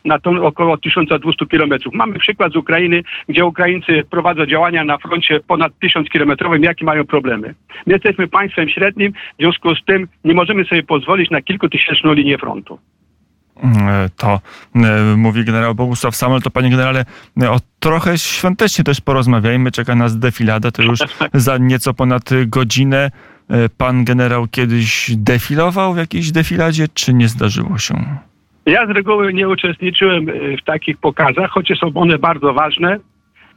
na 0.06 0.20
to 0.20 0.30
około 0.30 0.78
1200 0.78 1.46
kilometrów. 1.46 1.94
Mamy 1.94 2.20
przykład 2.20 2.54
z 2.54 2.56
Ukrainy, 2.56 3.04
gdzie 3.30 3.46
Ukraińcy 3.46 4.04
prowadzą 4.10 4.46
działania 4.46 4.84
na 4.84 4.98
froncie 4.98 5.40
ponad 5.48 5.80
1000 5.80 6.10
kilometrowym, 6.10 6.64
jakie 6.64 6.86
mają 6.86 7.06
problemy. 7.06 7.56
My 7.86 7.94
jesteśmy 7.94 8.28
państwem 8.28 8.70
średnim, 8.70 9.12
w 9.12 9.42
związku 9.42 9.76
z 9.76 9.86
tym 9.86 10.08
nie 10.24 10.34
możemy 10.34 10.66
sobie 10.66 10.84
pozwolić 10.84 11.30
na 11.30 11.42
kilkutysięczną 11.42 12.14
linię 12.14 12.38
frontu. 12.38 12.80
Mm, 13.64 14.10
to 14.18 14.42
e, 14.76 15.16
mówi 15.18 15.46
generał 15.46 15.76
Bogusław 15.76 16.16
Samuel. 16.16 16.42
To 16.42 16.50
panie 16.50 16.70
generale, 16.70 17.06
o 17.50 17.60
trochę 17.80 18.18
świątecznie 18.18 18.84
też 18.84 19.02
porozmawiajmy. 19.02 19.72
Czeka 19.72 19.96
nas 19.96 20.20
defilada, 20.20 20.72
to 20.72 20.84
już 20.84 21.00
za 21.34 21.58
nieco 21.58 21.94
ponad 21.94 22.30
godzinę. 22.48 23.12
E, 23.50 23.70
pan 23.70 24.06
generał 24.06 24.48
kiedyś 24.48 25.12
defilował 25.16 25.94
w 25.94 25.98
jakiejś 25.98 26.32
defiladzie, 26.32 26.88
czy 26.94 27.14
nie 27.14 27.28
zdarzyło 27.28 27.78
się? 27.78 28.18
Ja 28.68 28.86
z 28.88 28.90
reguły 28.90 29.34
nie 29.34 29.50
uczestniczyłem 29.50 30.30
e, 30.30 30.58
w 30.58 30.64
takich 30.64 30.98
pokazach, 30.98 31.52
chociaż 31.52 31.80
są 31.80 31.92
one 31.96 32.18
bardzo 32.18 32.54
ważne. 32.54 33.00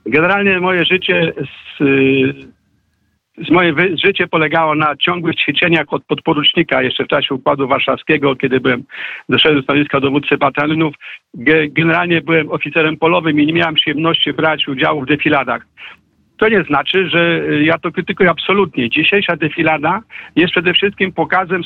Generalnie 0.06 0.60
moje 0.60 0.84
życie 0.84 1.32
z, 1.78 3.50
moje 3.50 3.74
życie 4.04 4.26
polegało 4.26 4.74
na 4.74 4.96
ciągłych 4.96 5.36
ćwiczeniach 5.36 5.84
od 5.88 6.04
podporucznika 6.04 6.82
jeszcze 6.82 7.04
w 7.04 7.08
czasie 7.08 7.34
Układu 7.34 7.68
Warszawskiego, 7.68 8.36
kiedy 8.36 8.60
byłem 8.60 8.84
doszedłem 9.28 9.60
do 9.60 9.62
stanowiska 9.62 10.00
dowódcy 10.00 10.36
batalionów. 10.36 10.94
Generalnie 11.70 12.20
byłem 12.20 12.52
oficerem 12.52 12.96
polowym 12.96 13.40
i 13.40 13.46
nie 13.46 13.52
miałem 13.52 13.74
przyjemności 13.74 14.32
brać 14.32 14.68
udziału 14.68 15.02
w 15.02 15.06
defiladach. 15.06 15.66
To 16.40 16.48
nie 16.48 16.62
znaczy, 16.62 17.08
że 17.08 17.42
y, 17.50 17.64
ja 17.64 17.78
to 17.78 17.92
krytykuję 17.92 18.30
absolutnie. 18.30 18.90
Dzisiejsza 18.90 19.36
defilada 19.36 20.00
jest 20.36 20.52
przede 20.52 20.72
wszystkim 20.74 21.12
pokazem 21.12 21.62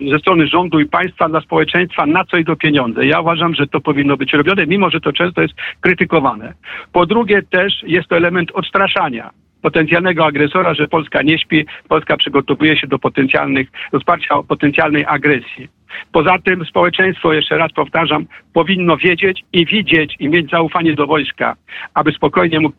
y, 0.00 0.10
ze 0.10 0.18
strony 0.18 0.46
rządu 0.46 0.80
i 0.80 0.86
państwa 0.86 1.28
dla 1.28 1.40
społeczeństwa, 1.40 2.06
na 2.06 2.24
co 2.24 2.36
idą 2.36 2.56
pieniądze. 2.56 3.06
Ja 3.06 3.20
uważam, 3.20 3.54
że 3.54 3.66
to 3.66 3.80
powinno 3.80 4.16
być 4.16 4.32
robione, 4.32 4.66
mimo 4.66 4.90
że 4.90 5.00
to 5.00 5.12
często 5.12 5.42
jest 5.42 5.54
krytykowane. 5.80 6.54
Po 6.92 7.06
drugie 7.06 7.42
też 7.42 7.72
jest 7.86 8.08
to 8.08 8.16
element 8.16 8.50
odstraszania 8.54 9.30
potencjalnego 9.62 10.26
agresora, 10.26 10.74
że 10.74 10.88
Polska 10.88 11.22
nie 11.22 11.38
śpi, 11.38 11.66
Polska 11.88 12.16
przygotowuje 12.16 12.76
się 12.76 12.86
do 12.86 12.98
potencjalnych, 12.98 13.68
do 13.92 14.00
potencjalnej 14.48 15.04
agresji. 15.08 15.77
Poza 16.12 16.38
tym 16.38 16.64
społeczeństwo, 16.64 17.32
jeszcze 17.32 17.58
raz 17.58 17.72
powtarzam, 17.72 18.26
powinno 18.52 18.96
wiedzieć 18.96 19.44
i 19.52 19.66
widzieć 19.66 20.16
i 20.20 20.28
mieć 20.28 20.50
zaufanie 20.50 20.94
do 20.94 21.06
wojska, 21.06 21.56
aby 21.94 22.12
spokojnie 22.12 22.60
mógł, 22.60 22.76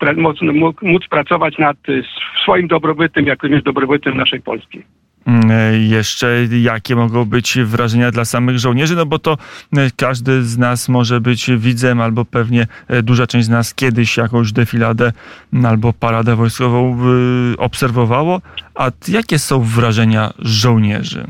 mógł, 0.52 0.86
móc 0.86 1.08
pracować 1.08 1.58
nad 1.58 1.76
swoim 2.42 2.68
dobrobytem, 2.68 3.26
jak 3.26 3.42
również 3.42 3.62
dobrobytem 3.62 4.16
naszej 4.16 4.40
Polski. 4.40 4.82
Mm, 5.26 5.50
e, 5.50 5.78
jeszcze 5.78 6.46
jakie 6.60 6.96
mogą 6.96 7.24
być 7.24 7.58
wrażenia 7.58 8.10
dla 8.10 8.24
samych 8.24 8.58
żołnierzy, 8.58 8.96
no 8.96 9.06
bo 9.06 9.18
to 9.18 9.38
e, 9.76 9.90
każdy 9.96 10.42
z 10.42 10.58
nas 10.58 10.88
może 10.88 11.20
być 11.20 11.50
widzem, 11.58 12.00
albo 12.00 12.24
pewnie 12.24 12.66
e, 12.88 13.02
duża 13.02 13.26
część 13.26 13.46
z 13.46 13.48
nas 13.48 13.74
kiedyś 13.74 14.16
jakąś 14.16 14.52
defiladę 14.52 15.12
albo 15.64 15.92
paradę 15.92 16.36
wojskową 16.36 16.98
obserwowało. 17.58 18.40
A 18.74 18.90
jakie 19.08 19.38
są 19.38 19.62
wrażenia 19.62 20.32
żołnierzy? 20.38 21.26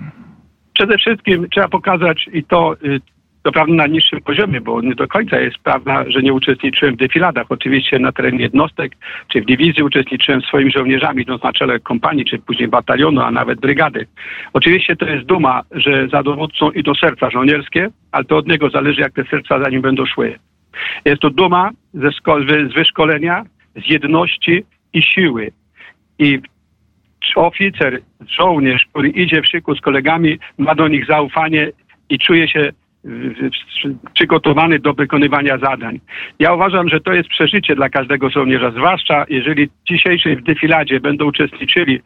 Przede 0.80 0.98
wszystkim 0.98 1.48
trzeba 1.48 1.68
pokazać 1.68 2.28
i 2.32 2.44
to 2.44 2.76
y, 2.84 3.00
to 3.42 3.52
prawda 3.52 3.74
na 3.74 3.86
niższym 3.86 4.20
poziomie, 4.20 4.60
bo 4.60 4.80
nie 4.80 4.94
do 4.94 5.08
końca 5.08 5.40
jest 5.40 5.58
prawda, 5.58 6.04
że 6.08 6.22
nie 6.22 6.32
uczestniczyłem 6.32 6.94
w 6.94 6.98
defiladach. 6.98 7.46
Oczywiście 7.48 7.98
na 7.98 8.12
terenie 8.12 8.42
jednostek 8.42 8.92
czy 9.28 9.40
w 9.40 9.44
dywizji 9.46 9.82
uczestniczyłem 9.82 10.42
swoimi 10.42 10.72
żołnierzami, 10.72 11.22
idąc 11.22 11.42
na 11.42 11.52
czele 11.52 11.80
kompanii, 11.80 12.24
czy 12.24 12.38
później 12.38 12.68
batalionu, 12.68 13.20
a 13.20 13.30
nawet 13.30 13.60
brygady. 13.60 14.06
Oczywiście 14.52 14.96
to 14.96 15.06
jest 15.06 15.26
duma, 15.26 15.62
że 15.70 16.08
za 16.08 16.22
dowódcą 16.22 16.70
idą 16.70 16.94
serca 16.94 17.30
żołnierskie, 17.30 17.88
ale 18.12 18.24
to 18.24 18.36
od 18.36 18.48
niego 18.48 18.70
zależy, 18.70 19.00
jak 19.00 19.12
te 19.12 19.24
serca 19.24 19.62
za 19.62 19.70
nim 19.70 19.82
będą 19.82 20.06
szły. 20.06 20.38
Jest 21.04 21.22
to 21.22 21.30
duma 21.30 21.70
ze 21.94 22.10
z 22.70 22.74
wyszkolenia, 22.74 23.44
z 23.76 23.90
jedności 23.90 24.64
i 24.92 25.02
siły. 25.02 25.50
I 26.18 26.38
oficer, 27.36 28.00
żołnierz, 28.26 28.86
który 28.86 29.08
idzie 29.08 29.42
w 29.42 29.46
szyku 29.46 29.76
z 29.76 29.80
kolegami, 29.80 30.38
ma 30.58 30.74
do 30.74 30.88
nich 30.88 31.06
zaufanie 31.06 31.72
i 32.08 32.18
czuje 32.18 32.48
się 32.48 32.72
przygotowany 34.14 34.78
do 34.78 34.94
wykonywania 34.94 35.58
zadań. 35.58 36.00
Ja 36.38 36.54
uważam, 36.54 36.88
że 36.88 37.00
to 37.00 37.12
jest 37.12 37.28
przeżycie 37.28 37.74
dla 37.74 37.88
każdego 37.88 38.30
żołnierza, 38.30 38.70
zwłaszcza 38.70 39.24
jeżeli 39.28 39.66
w 39.66 39.88
dzisiejszej 39.88 40.42
defiladzie 40.42 41.00
będą 41.00 41.24
uczestniczyli 41.24 42.00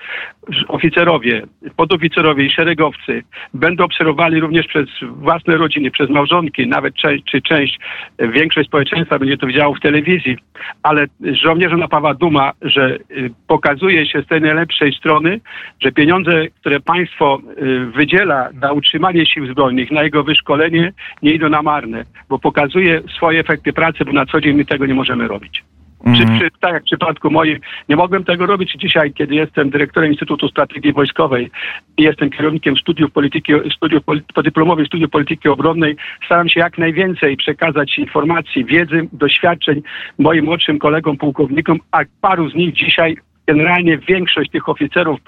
oficerowie, 0.69 1.43
podoficerowie 1.77 2.45
i 2.45 2.51
szeregowcy, 2.51 3.23
będą 3.55 3.85
obserwowali 3.85 4.41
również 4.41 4.67
przez 4.67 4.87
własne 5.03 5.57
rodziny, 5.57 5.91
przez 5.91 6.11
małżonki, 6.11 6.67
nawet 6.67 6.95
część, 6.95 7.25
czy 7.25 7.43
część, 7.43 7.79
większość 8.19 8.69
społeczeństwa 8.69 9.19
będzie 9.19 9.37
to 9.37 9.47
widziało 9.47 9.75
w 9.75 9.81
telewizji, 9.81 10.37
ale 10.83 11.07
żołnierze 11.21 11.77
napawa 11.77 12.15
duma, 12.15 12.53
że 12.63 12.99
y, 13.11 13.31
pokazuje 13.47 14.07
się 14.07 14.23
z 14.23 14.27
tej 14.27 14.41
najlepszej 14.41 14.93
strony, 14.93 15.41
że 15.81 15.93
pieniądze, 15.93 16.49
które 16.61 16.81
państwo 16.81 17.41
y, 17.63 17.87
wydziela 17.87 18.49
na 18.61 18.73
utrzymanie 18.73 19.27
sił 19.27 19.47
zbrojnych, 19.47 19.91
na 19.91 20.03
jego 20.03 20.25
wyszkolenie, 20.25 20.84
nie 21.23 21.33
idą 21.33 21.49
na 21.49 21.63
marne, 21.63 22.05
bo 22.29 22.39
pokazuje 22.39 23.03
swoje 23.17 23.41
efekty 23.41 23.73
pracy, 23.73 24.05
bo 24.05 24.13
na 24.13 24.27
co 24.27 24.41
dzień 24.41 24.57
my 24.57 24.65
tego 24.65 24.87
nie 24.87 24.95
możemy 24.95 25.29
robić. 25.29 25.65
Przy, 26.13 26.27
przy, 26.27 26.51
tak 26.61 26.73
jak 26.73 26.83
w 26.83 26.87
przypadku 26.87 27.31
moich, 27.31 27.61
nie 27.89 27.97
mogłem 27.97 28.25
tego 28.25 28.47
robić 28.47 28.73
dzisiaj, 28.79 29.13
kiedy 29.13 29.35
jestem 29.35 29.71
dyrektorem 29.71 30.11
Instytutu 30.11 30.49
Strategii 30.49 30.93
Wojskowej 30.93 31.51
i 31.97 32.03
jestem 32.03 32.31
kierownikiem 32.31 32.77
studiów 32.77 33.13
polityki, 33.13 33.53
studiów 33.77 34.03
podyplomowych 34.35 34.87
studiów 34.87 35.11
polityki 35.11 35.49
obronnej. 35.49 35.97
Staram 36.27 36.49
się 36.49 36.61
jak 36.61 36.79
najwięcej 36.79 37.37
przekazać 37.37 37.99
informacji, 37.99 38.65
wiedzy, 38.65 39.09
doświadczeń 39.13 39.83
moim 40.19 40.45
młodszym 40.45 40.79
kolegom, 40.79 41.17
pułkownikom, 41.17 41.79
a 41.93 41.99
paru 42.21 42.51
z 42.51 42.55
nich 42.55 42.75
dzisiaj 42.75 43.17
generalnie 43.47 43.99
większość 43.99 44.51
tych 44.51 44.69
oficerów 44.69 45.21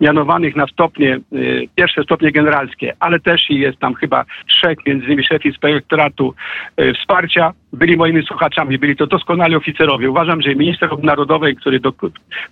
mianowanych 0.00 0.56
na 0.56 0.66
stopnie, 0.66 1.20
y, 1.32 1.68
pierwsze 1.74 2.02
stopnie 2.02 2.32
generalskie, 2.32 2.92
ale 3.00 3.20
też 3.20 3.50
jest 3.50 3.78
tam 3.78 3.94
chyba 3.94 4.24
trzech, 4.48 4.78
między 4.86 5.06
innymi 5.06 5.24
szef 5.24 5.44
inspektoratu 5.44 6.34
y, 6.80 6.94
wsparcia, 6.94 7.52
byli 7.72 7.96
moimi 7.96 8.22
słuchaczami, 8.22 8.78
byli 8.78 8.96
to 8.96 9.06
doskonali 9.06 9.56
oficerowie. 9.56 10.10
Uważam, 10.10 10.42
że 10.42 10.54
minister 10.54 10.90
narodowej, 11.02 11.56
który 11.56 11.80
do, 11.80 11.92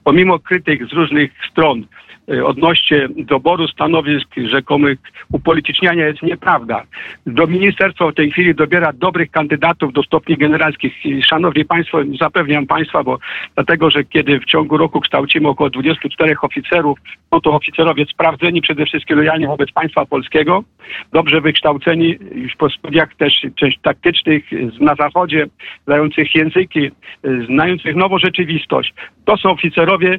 pomimo 0.05 0.39
krytyk 0.39 0.89
z 0.89 0.93
różnych 0.93 1.31
stron 1.51 1.85
Y, 2.33 2.47
odnośnie 2.47 3.09
doboru 3.17 3.69
stanowisk 3.69 4.29
rzekomych 4.37 4.99
upolityczniania 5.33 6.07
jest 6.07 6.23
nieprawda. 6.23 6.83
Do 7.27 7.47
ministerstwa 7.47 8.11
w 8.11 8.15
tej 8.15 8.31
chwili 8.31 8.55
dobiera 8.55 8.93
dobrych 8.93 9.31
kandydatów 9.31 9.93
do 9.93 10.03
stopni 10.03 10.37
generalskich. 10.37 10.95
Szanowni 11.25 11.65
Państwo, 11.65 11.99
zapewniam 12.21 12.67
Państwa, 12.67 13.05
bo 13.05 13.19
dlatego, 13.55 13.91
że 13.91 14.05
kiedy 14.05 14.41
w 14.41 14.45
ciągu 14.45 14.77
roku 14.77 15.01
kształcimy 15.01 15.49
około 15.49 15.71
24 15.71 16.35
oficerów, 16.43 16.99
no 17.33 17.41
to 17.41 17.53
oficerowie 17.53 18.05
sprawdzeni 18.13 18.63
przede 18.63 18.87
wszystkim 18.87 19.17
lojalnie 19.17 19.47
wobec 19.47 19.73
państwa 19.73 20.07
polskiego, 20.07 20.65
dobrze 21.13 21.41
wykształceni 21.41 22.19
już 22.35 22.57
po 22.57 22.71
studiach 22.71 23.15
też 23.15 23.47
część 23.57 23.79
taktycznych 23.83 24.45
na 24.81 24.95
zachodzie, 25.11 25.47
znających 25.87 26.35
języki, 26.35 26.91
znających 27.47 27.97
nową 27.97 28.19
rzeczywistość. 28.19 28.95
To 29.25 29.37
są 29.37 29.51
oficerowie, 29.51 30.19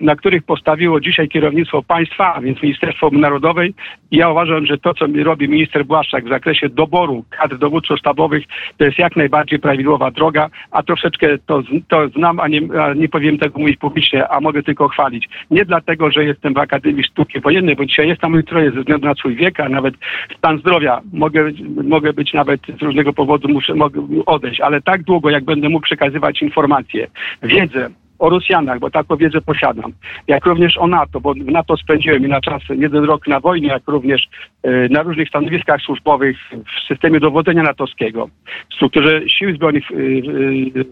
na 0.00 0.16
których 0.16 0.42
postawiło 0.42 1.00
dzisiaj 1.00 1.28
kierownictwo 1.28 1.82
państwa, 1.82 2.34
a 2.34 2.40
więc 2.40 2.62
Ministerstwo 2.62 3.10
Narodowej. 3.12 3.74
Ja 4.10 4.30
uważam, 4.30 4.66
że 4.66 4.78
to, 4.78 4.94
co 4.94 5.06
robi 5.24 5.48
minister 5.48 5.86
Błaszczak 5.86 6.24
w 6.24 6.28
zakresie 6.28 6.68
doboru 6.68 7.24
kadr 7.30 7.58
dowódczo-sztabowych, 7.58 8.44
to 8.76 8.84
jest 8.84 8.98
jak 8.98 9.16
najbardziej 9.16 9.58
prawidłowa 9.58 10.10
droga, 10.10 10.50
a 10.70 10.82
troszeczkę 10.82 11.38
to, 11.46 11.62
to 11.88 12.08
znam, 12.08 12.40
a 12.40 12.48
nie, 12.48 12.60
a 12.82 12.94
nie 12.94 13.08
powiem 13.08 13.38
tego 13.38 13.58
mówić 13.58 13.76
publicznie, 13.76 14.28
a 14.28 14.40
mogę 14.40 14.62
tylko 14.62 14.88
chwalić. 14.88 15.28
Nie 15.50 15.64
dlatego, 15.64 16.10
że 16.10 16.24
jestem 16.24 16.54
w 16.54 16.58
Akademii 16.58 17.04
Sztuki 17.04 17.40
Wojennej, 17.40 17.76
bo 17.76 17.86
dzisiaj 17.86 18.08
jestem 18.08 18.30
emerytuję 18.30 18.70
ze 18.70 18.80
względu 18.80 19.06
na 19.06 19.14
swój 19.14 19.36
wiek, 19.36 19.60
a 19.60 19.68
nawet 19.68 19.94
stan 20.38 20.58
zdrowia. 20.58 21.00
Mogę, 21.12 21.50
mogę 21.84 22.12
być 22.12 22.32
nawet 22.32 22.60
z 22.78 22.82
różnego 22.82 23.12
powodu, 23.12 23.48
muszę 23.48 23.74
mogę 23.74 24.06
odejść, 24.26 24.60
ale 24.60 24.82
tak 24.82 25.02
długo, 25.02 25.30
jak 25.30 25.44
będę 25.44 25.68
mógł 25.68 25.84
przekazywać 25.84 26.42
informacje, 26.42 27.06
wiedzę, 27.42 27.90
o 28.20 28.30
Rosjanach, 28.30 28.78
bo 28.78 28.90
taką 28.90 29.16
wiedzę 29.16 29.40
posiadam, 29.40 29.92
jak 30.28 30.46
również 30.46 30.78
o 30.78 30.86
NATO, 30.86 31.20
bo 31.20 31.34
w 31.34 31.38
NATO 31.38 31.76
spędziłem 31.76 32.26
i 32.26 32.28
na 32.28 32.40
czas 32.40 32.62
jeden 32.70 33.04
rok 33.04 33.26
na 33.26 33.40
wojnie, 33.40 33.68
jak 33.68 33.82
również 33.86 34.28
e, 34.62 34.88
na 34.88 35.02
różnych 35.02 35.28
stanowiskach 35.28 35.80
służbowych 35.80 36.36
w 36.52 36.88
systemie 36.88 37.20
dowodzenia 37.20 37.62
natowskiego, 37.62 38.28
w 38.70 38.74
strukturze 38.74 39.28
sił 39.28 39.54
zbrojnych 39.54 39.84
e, 39.90 39.94
e, 39.94 39.98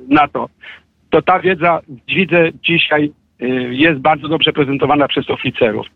NATO, 0.09 0.49
to 1.11 1.23
ta 1.23 1.41
wiedza 1.41 1.81
widzę 2.09 2.49
dzisiaj 2.65 3.13
jest 3.71 4.01
bardzo 4.01 4.29
dobrze 4.29 4.53
prezentowana 4.53 5.09
przez 5.09 5.31
oficerów. 5.31 5.87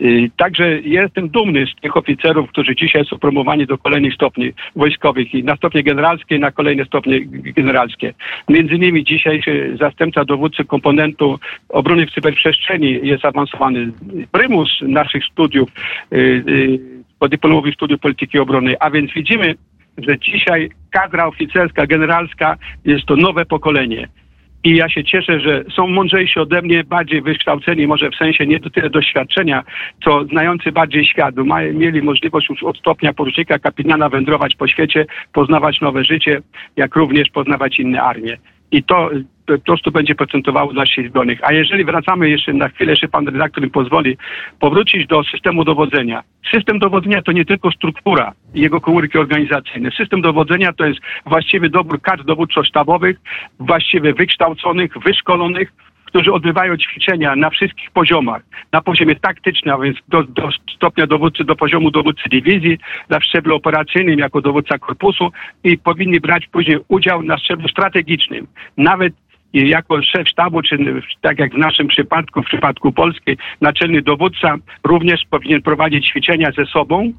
Y, 0.00 0.30
także 0.36 0.80
jestem 0.80 1.28
dumny 1.28 1.66
z 1.66 1.80
tych 1.80 1.96
oficerów, 1.96 2.50
którzy 2.50 2.76
dzisiaj 2.76 3.04
są 3.04 3.18
promowani 3.18 3.66
do 3.66 3.78
kolejnych 3.78 4.14
stopni 4.14 4.52
wojskowych 4.76 5.34
i 5.34 5.44
na 5.44 5.56
stopnie 5.56 5.82
generalskie 5.82 6.36
i 6.36 6.40
na 6.40 6.50
kolejne 6.52 6.84
stopnie 6.84 7.20
generalskie. 7.30 8.14
Między 8.48 8.74
innymi 8.74 9.04
dzisiejszy 9.04 9.76
zastępca 9.80 10.24
dowódcy 10.24 10.64
komponentu 10.64 11.38
obrony 11.68 12.06
w 12.06 12.14
cyberprzestrzeni 12.14 13.00
jest 13.02 13.24
awansowany. 13.24 13.92
Prymus 14.32 14.78
naszych 14.82 15.24
studiów, 15.24 15.70
y, 16.12 16.80
podyplomowych 17.18 17.74
studiów 17.74 18.00
polityki 18.00 18.38
obronnej, 18.38 18.76
a 18.80 18.90
więc 18.90 19.12
widzimy, 19.12 19.54
że 19.98 20.18
dzisiaj 20.18 20.70
kadra 20.90 21.26
oficerska, 21.26 21.86
generalska 21.86 22.56
jest 22.84 23.06
to 23.06 23.16
nowe 23.16 23.44
pokolenie. 23.44 24.08
I 24.64 24.76
ja 24.76 24.88
się 24.88 25.04
cieszę, 25.04 25.40
że 25.40 25.64
są 25.76 25.86
mądrzejsi 25.86 26.40
ode 26.40 26.62
mnie, 26.62 26.84
bardziej 26.84 27.22
wykształceni, 27.22 27.86
może 27.86 28.10
w 28.10 28.16
sensie 28.16 28.46
nie 28.46 28.60
do 28.60 28.70
tyle 28.70 28.90
doświadczenia, 28.90 29.62
co 30.04 30.24
znający 30.24 30.72
bardziej 30.72 31.04
świat. 31.04 31.34
Mieli 31.74 32.02
możliwość 32.02 32.48
już 32.48 32.62
od 32.62 32.78
stopnia 32.78 33.12
porucznika, 33.12 33.58
kapitana 33.58 34.08
wędrować 34.08 34.56
po 34.56 34.68
świecie, 34.68 35.06
poznawać 35.32 35.80
nowe 35.80 36.04
życie, 36.04 36.42
jak 36.76 36.96
również 36.96 37.28
poznawać 37.30 37.78
inne 37.78 38.02
armie. 38.02 38.36
I 38.72 38.82
to 38.82 39.10
po 39.56 39.58
prostu 39.58 39.90
będzie 39.90 40.14
procentowało 40.14 40.72
dla 40.72 40.86
sił 40.86 41.08
zbrojnych. 41.08 41.38
A 41.42 41.52
jeżeli 41.52 41.84
wracamy 41.84 42.30
jeszcze 42.30 42.52
na 42.52 42.68
chwilę, 42.68 42.92
jeszcze 42.92 43.08
pan 43.08 43.28
redaktor 43.28 43.64
mi 43.64 43.70
pozwoli, 43.70 44.16
powrócić 44.60 45.06
do 45.06 45.24
systemu 45.24 45.64
dowodzenia. 45.64 46.22
System 46.54 46.78
dowodzenia 46.78 47.22
to 47.22 47.32
nie 47.32 47.44
tylko 47.44 47.70
struktura 47.70 48.32
jego 48.54 48.80
komórki 48.80 49.18
organizacyjne. 49.18 49.90
System 49.90 50.20
dowodzenia 50.20 50.72
to 50.72 50.86
jest 50.86 51.00
właściwy 51.26 51.70
dobór 51.70 52.00
kadr 52.00 52.24
dowódczo-sztabowych, 52.24 53.16
właściwie 53.60 54.14
wykształconych, 54.14 54.98
wyszkolonych, 54.98 55.72
którzy 56.08 56.32
odbywają 56.32 56.76
ćwiczenia 56.76 57.36
na 57.36 57.50
wszystkich 57.50 57.90
poziomach, 57.90 58.42
na 58.72 58.80
poziomie 58.80 59.16
taktycznym, 59.16 59.74
a 59.74 59.78
więc 59.78 59.98
do, 60.08 60.22
do 60.22 60.48
stopnia 60.76 61.06
dowódcy, 61.06 61.44
do 61.44 61.56
poziomu 61.56 61.90
dowódcy 61.90 62.28
dywizji, 62.28 62.78
na 63.08 63.20
szczeblu 63.20 63.56
operacyjnym 63.56 64.18
jako 64.18 64.40
dowódca 64.40 64.78
korpusu 64.78 65.32
i 65.64 65.78
powinni 65.78 66.20
brać 66.20 66.46
później 66.46 66.78
udział 66.88 67.22
na 67.22 67.38
szczeblu 67.38 67.68
strategicznym. 67.68 68.46
Nawet 68.76 69.14
jako 69.52 70.02
szef 70.02 70.28
sztabu, 70.28 70.62
czy 70.62 70.78
tak 71.20 71.38
jak 71.38 71.54
w 71.54 71.58
naszym 71.58 71.88
przypadku, 71.88 72.42
w 72.42 72.46
przypadku 72.46 72.92
Polski, 72.92 73.36
naczelny 73.60 74.02
dowódca 74.02 74.54
również 74.84 75.20
powinien 75.30 75.62
prowadzić 75.62 76.08
ćwiczenia 76.08 76.52
ze 76.52 76.66
sobą, 76.66 77.12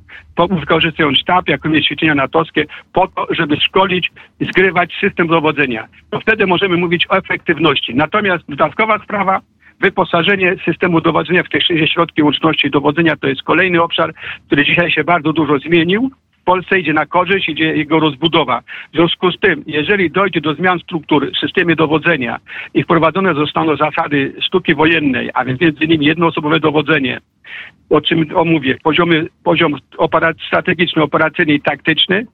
wykorzystując 0.49 1.17
sztab, 1.17 1.49
jak 1.49 1.65
również 1.65 1.85
ćwiczenia 1.85 2.15
natowskie, 2.15 2.65
po 2.93 3.07
to, 3.07 3.27
żeby 3.29 3.57
szkolić 3.57 4.11
i 4.39 4.45
zgrywać 4.45 4.93
system 4.99 5.27
dowodzenia. 5.27 5.87
To 6.09 6.19
wtedy 6.19 6.47
możemy 6.47 6.77
mówić 6.77 7.05
o 7.09 7.17
efektywności. 7.17 7.95
Natomiast 7.95 8.43
dodatkowa 8.49 8.99
sprawa, 8.99 9.41
wyposażenie 9.79 10.55
systemu 10.65 11.01
dowodzenia 11.01 11.43
w 11.43 11.49
techniczne 11.49 11.87
środki 11.87 12.23
łączności 12.23 12.69
dowodzenia 12.69 13.15
to 13.15 13.27
jest 13.27 13.43
kolejny 13.43 13.81
obszar, 13.81 14.13
który 14.45 14.65
dzisiaj 14.65 14.91
się 14.91 15.03
bardzo 15.03 15.33
dużo 15.33 15.59
zmienił. 15.59 16.11
Polsce 16.49 16.79
idzie 16.79 16.93
na 16.93 17.05
korzyść, 17.05 17.49
idzie 17.49 17.63
jego 17.63 17.99
rozbudowa. 17.99 18.61
W 18.61 18.95
związku 18.95 19.31
z 19.31 19.39
tym, 19.39 19.63
jeżeli 19.67 20.11
dojdzie 20.11 20.41
do 20.41 20.53
zmian 20.53 20.79
struktur 20.79 21.31
w 21.31 21.39
systemie 21.39 21.75
dowodzenia 21.75 22.39
i 22.73 22.83
wprowadzone 22.83 23.33
zostaną 23.33 23.75
zasady 23.75 24.33
sztuki 24.41 24.75
wojennej, 24.75 25.29
a 25.33 25.45
więc 25.45 25.61
między 25.61 25.85
innymi 25.85 26.05
jednoosobowe 26.05 26.59
dowodzenie, 26.59 27.19
o 27.89 28.01
czym 28.01 28.25
omówię, 28.35 28.77
poziomy, 28.83 29.27
poziom 29.43 29.75
operac- 29.97 30.45
strategiczny, 30.47 31.03
operacyjny 31.03 31.53
i 31.53 31.61
taktyczny, 31.61 32.25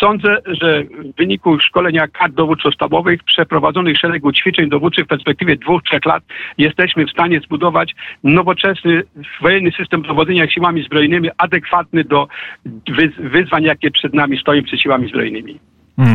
Sądzę, 0.00 0.36
że 0.46 0.82
w 0.84 1.16
wyniku 1.16 1.60
szkolenia 1.60 2.08
kadr 2.08 2.34
dowódczo-sztabowych, 2.34 3.22
przeprowadzonych 3.26 3.98
szeregu 3.98 4.32
ćwiczeń 4.32 4.68
dowódczych 4.70 5.04
w 5.04 5.08
perspektywie 5.08 5.56
dwóch, 5.56 5.82
trzech 5.82 6.04
lat, 6.04 6.24
jesteśmy 6.58 7.06
w 7.06 7.10
stanie 7.10 7.40
zbudować 7.40 7.94
nowoczesny 8.24 9.02
wojenny 9.42 9.72
system 9.72 10.02
dowodzenia 10.02 10.50
siłami 10.50 10.84
zbrojnymi, 10.84 11.28
adekwatny 11.38 12.04
do 12.04 12.28
wyz- 12.88 13.30
wyzwań, 13.30 13.62
jakie 13.62 13.90
przed 13.90 14.14
nami 14.14 14.38
stoją 14.38 14.62
przed 14.62 14.80
siłami 14.80 15.08
zbrojnymi. 15.08 15.58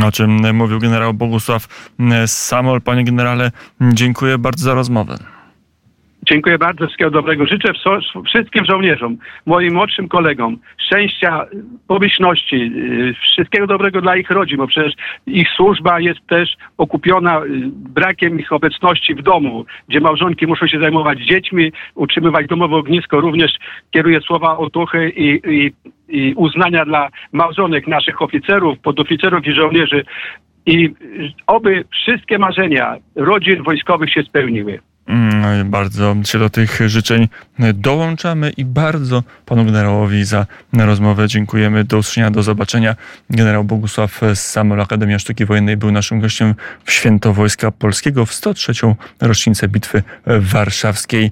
O 0.07 0.11
czym 0.11 0.55
mówił 0.55 0.79
generał 0.79 1.13
Bogusław 1.13 1.91
Samol. 2.25 2.81
Panie 2.81 3.03
generale, 3.03 3.51
dziękuję 3.81 4.37
bardzo 4.37 4.63
za 4.63 4.73
rozmowę. 4.73 5.17
Dziękuję 6.31 6.57
bardzo, 6.57 6.85
wszystkiego 6.85 7.11
dobrego. 7.11 7.45
Życzę 7.45 7.73
wszystkim 8.25 8.65
żołnierzom, 8.65 9.17
moim 9.45 9.73
młodszym 9.73 10.07
kolegom, 10.07 10.57
szczęścia, 10.77 11.45
pomyślności, 11.87 12.71
yy, 12.75 13.13
wszystkiego 13.13 13.67
dobrego 13.67 14.01
dla 14.01 14.15
ich 14.15 14.29
rodzin, 14.29 14.57
bo 14.57 14.67
przecież 14.67 14.93
ich 15.27 15.47
służba 15.49 15.99
jest 15.99 16.19
też 16.27 16.57
okupiona 16.77 17.39
yy, 17.39 17.69
brakiem 17.73 18.39
ich 18.39 18.53
obecności 18.53 19.15
w 19.15 19.21
domu, 19.21 19.65
gdzie 19.87 19.99
małżonki 19.99 20.47
muszą 20.47 20.67
się 20.67 20.79
zajmować 20.79 21.19
dziećmi, 21.19 21.71
utrzymywać 21.95 22.47
domowe 22.47 22.75
ognisko. 22.75 23.21
Również 23.21 23.51
kieruję 23.91 24.21
słowa 24.21 24.57
otuchy 24.57 25.09
i, 25.09 25.41
i, 25.45 25.71
i 26.09 26.33
uznania 26.33 26.85
dla 26.85 27.09
małżonek 27.31 27.87
naszych 27.87 28.21
oficerów, 28.21 28.79
podoficerów 28.79 29.47
i 29.47 29.53
żołnierzy. 29.53 30.05
I 30.65 30.81
yy, 30.81 31.31
oby 31.47 31.83
wszystkie 31.91 32.37
marzenia 32.37 32.95
rodzin 33.15 33.63
wojskowych 33.63 34.13
się 34.13 34.23
spełniły. 34.23 34.79
Mm, 35.09 35.69
Bardzo 35.69 36.15
się 36.23 36.39
do 36.39 36.49
tych 36.49 36.79
życzeń 36.85 37.27
dołączamy 37.73 38.49
i 38.49 38.65
bardzo 38.65 39.23
panu 39.45 39.65
generałowi 39.65 40.25
za 40.25 40.45
rozmowę 40.73 41.27
dziękujemy. 41.27 41.83
Do 41.83 41.97
usłyszenia, 41.97 42.31
do 42.31 42.43
zobaczenia. 42.43 42.95
Generał 43.29 43.63
Bogusław 43.63 44.21
Samol, 44.33 44.81
Akademia 44.81 45.19
Sztuki 45.19 45.45
Wojennej 45.45 45.77
był 45.77 45.91
naszym 45.91 46.19
gościem 46.19 46.55
w 46.85 46.91
Święto 46.91 47.33
Wojska 47.33 47.71
Polskiego 47.71 48.25
w 48.25 48.33
103. 48.33 48.73
rocznicę 49.21 49.67
Bitwy 49.67 50.03
Warszawskiej. 50.25 51.31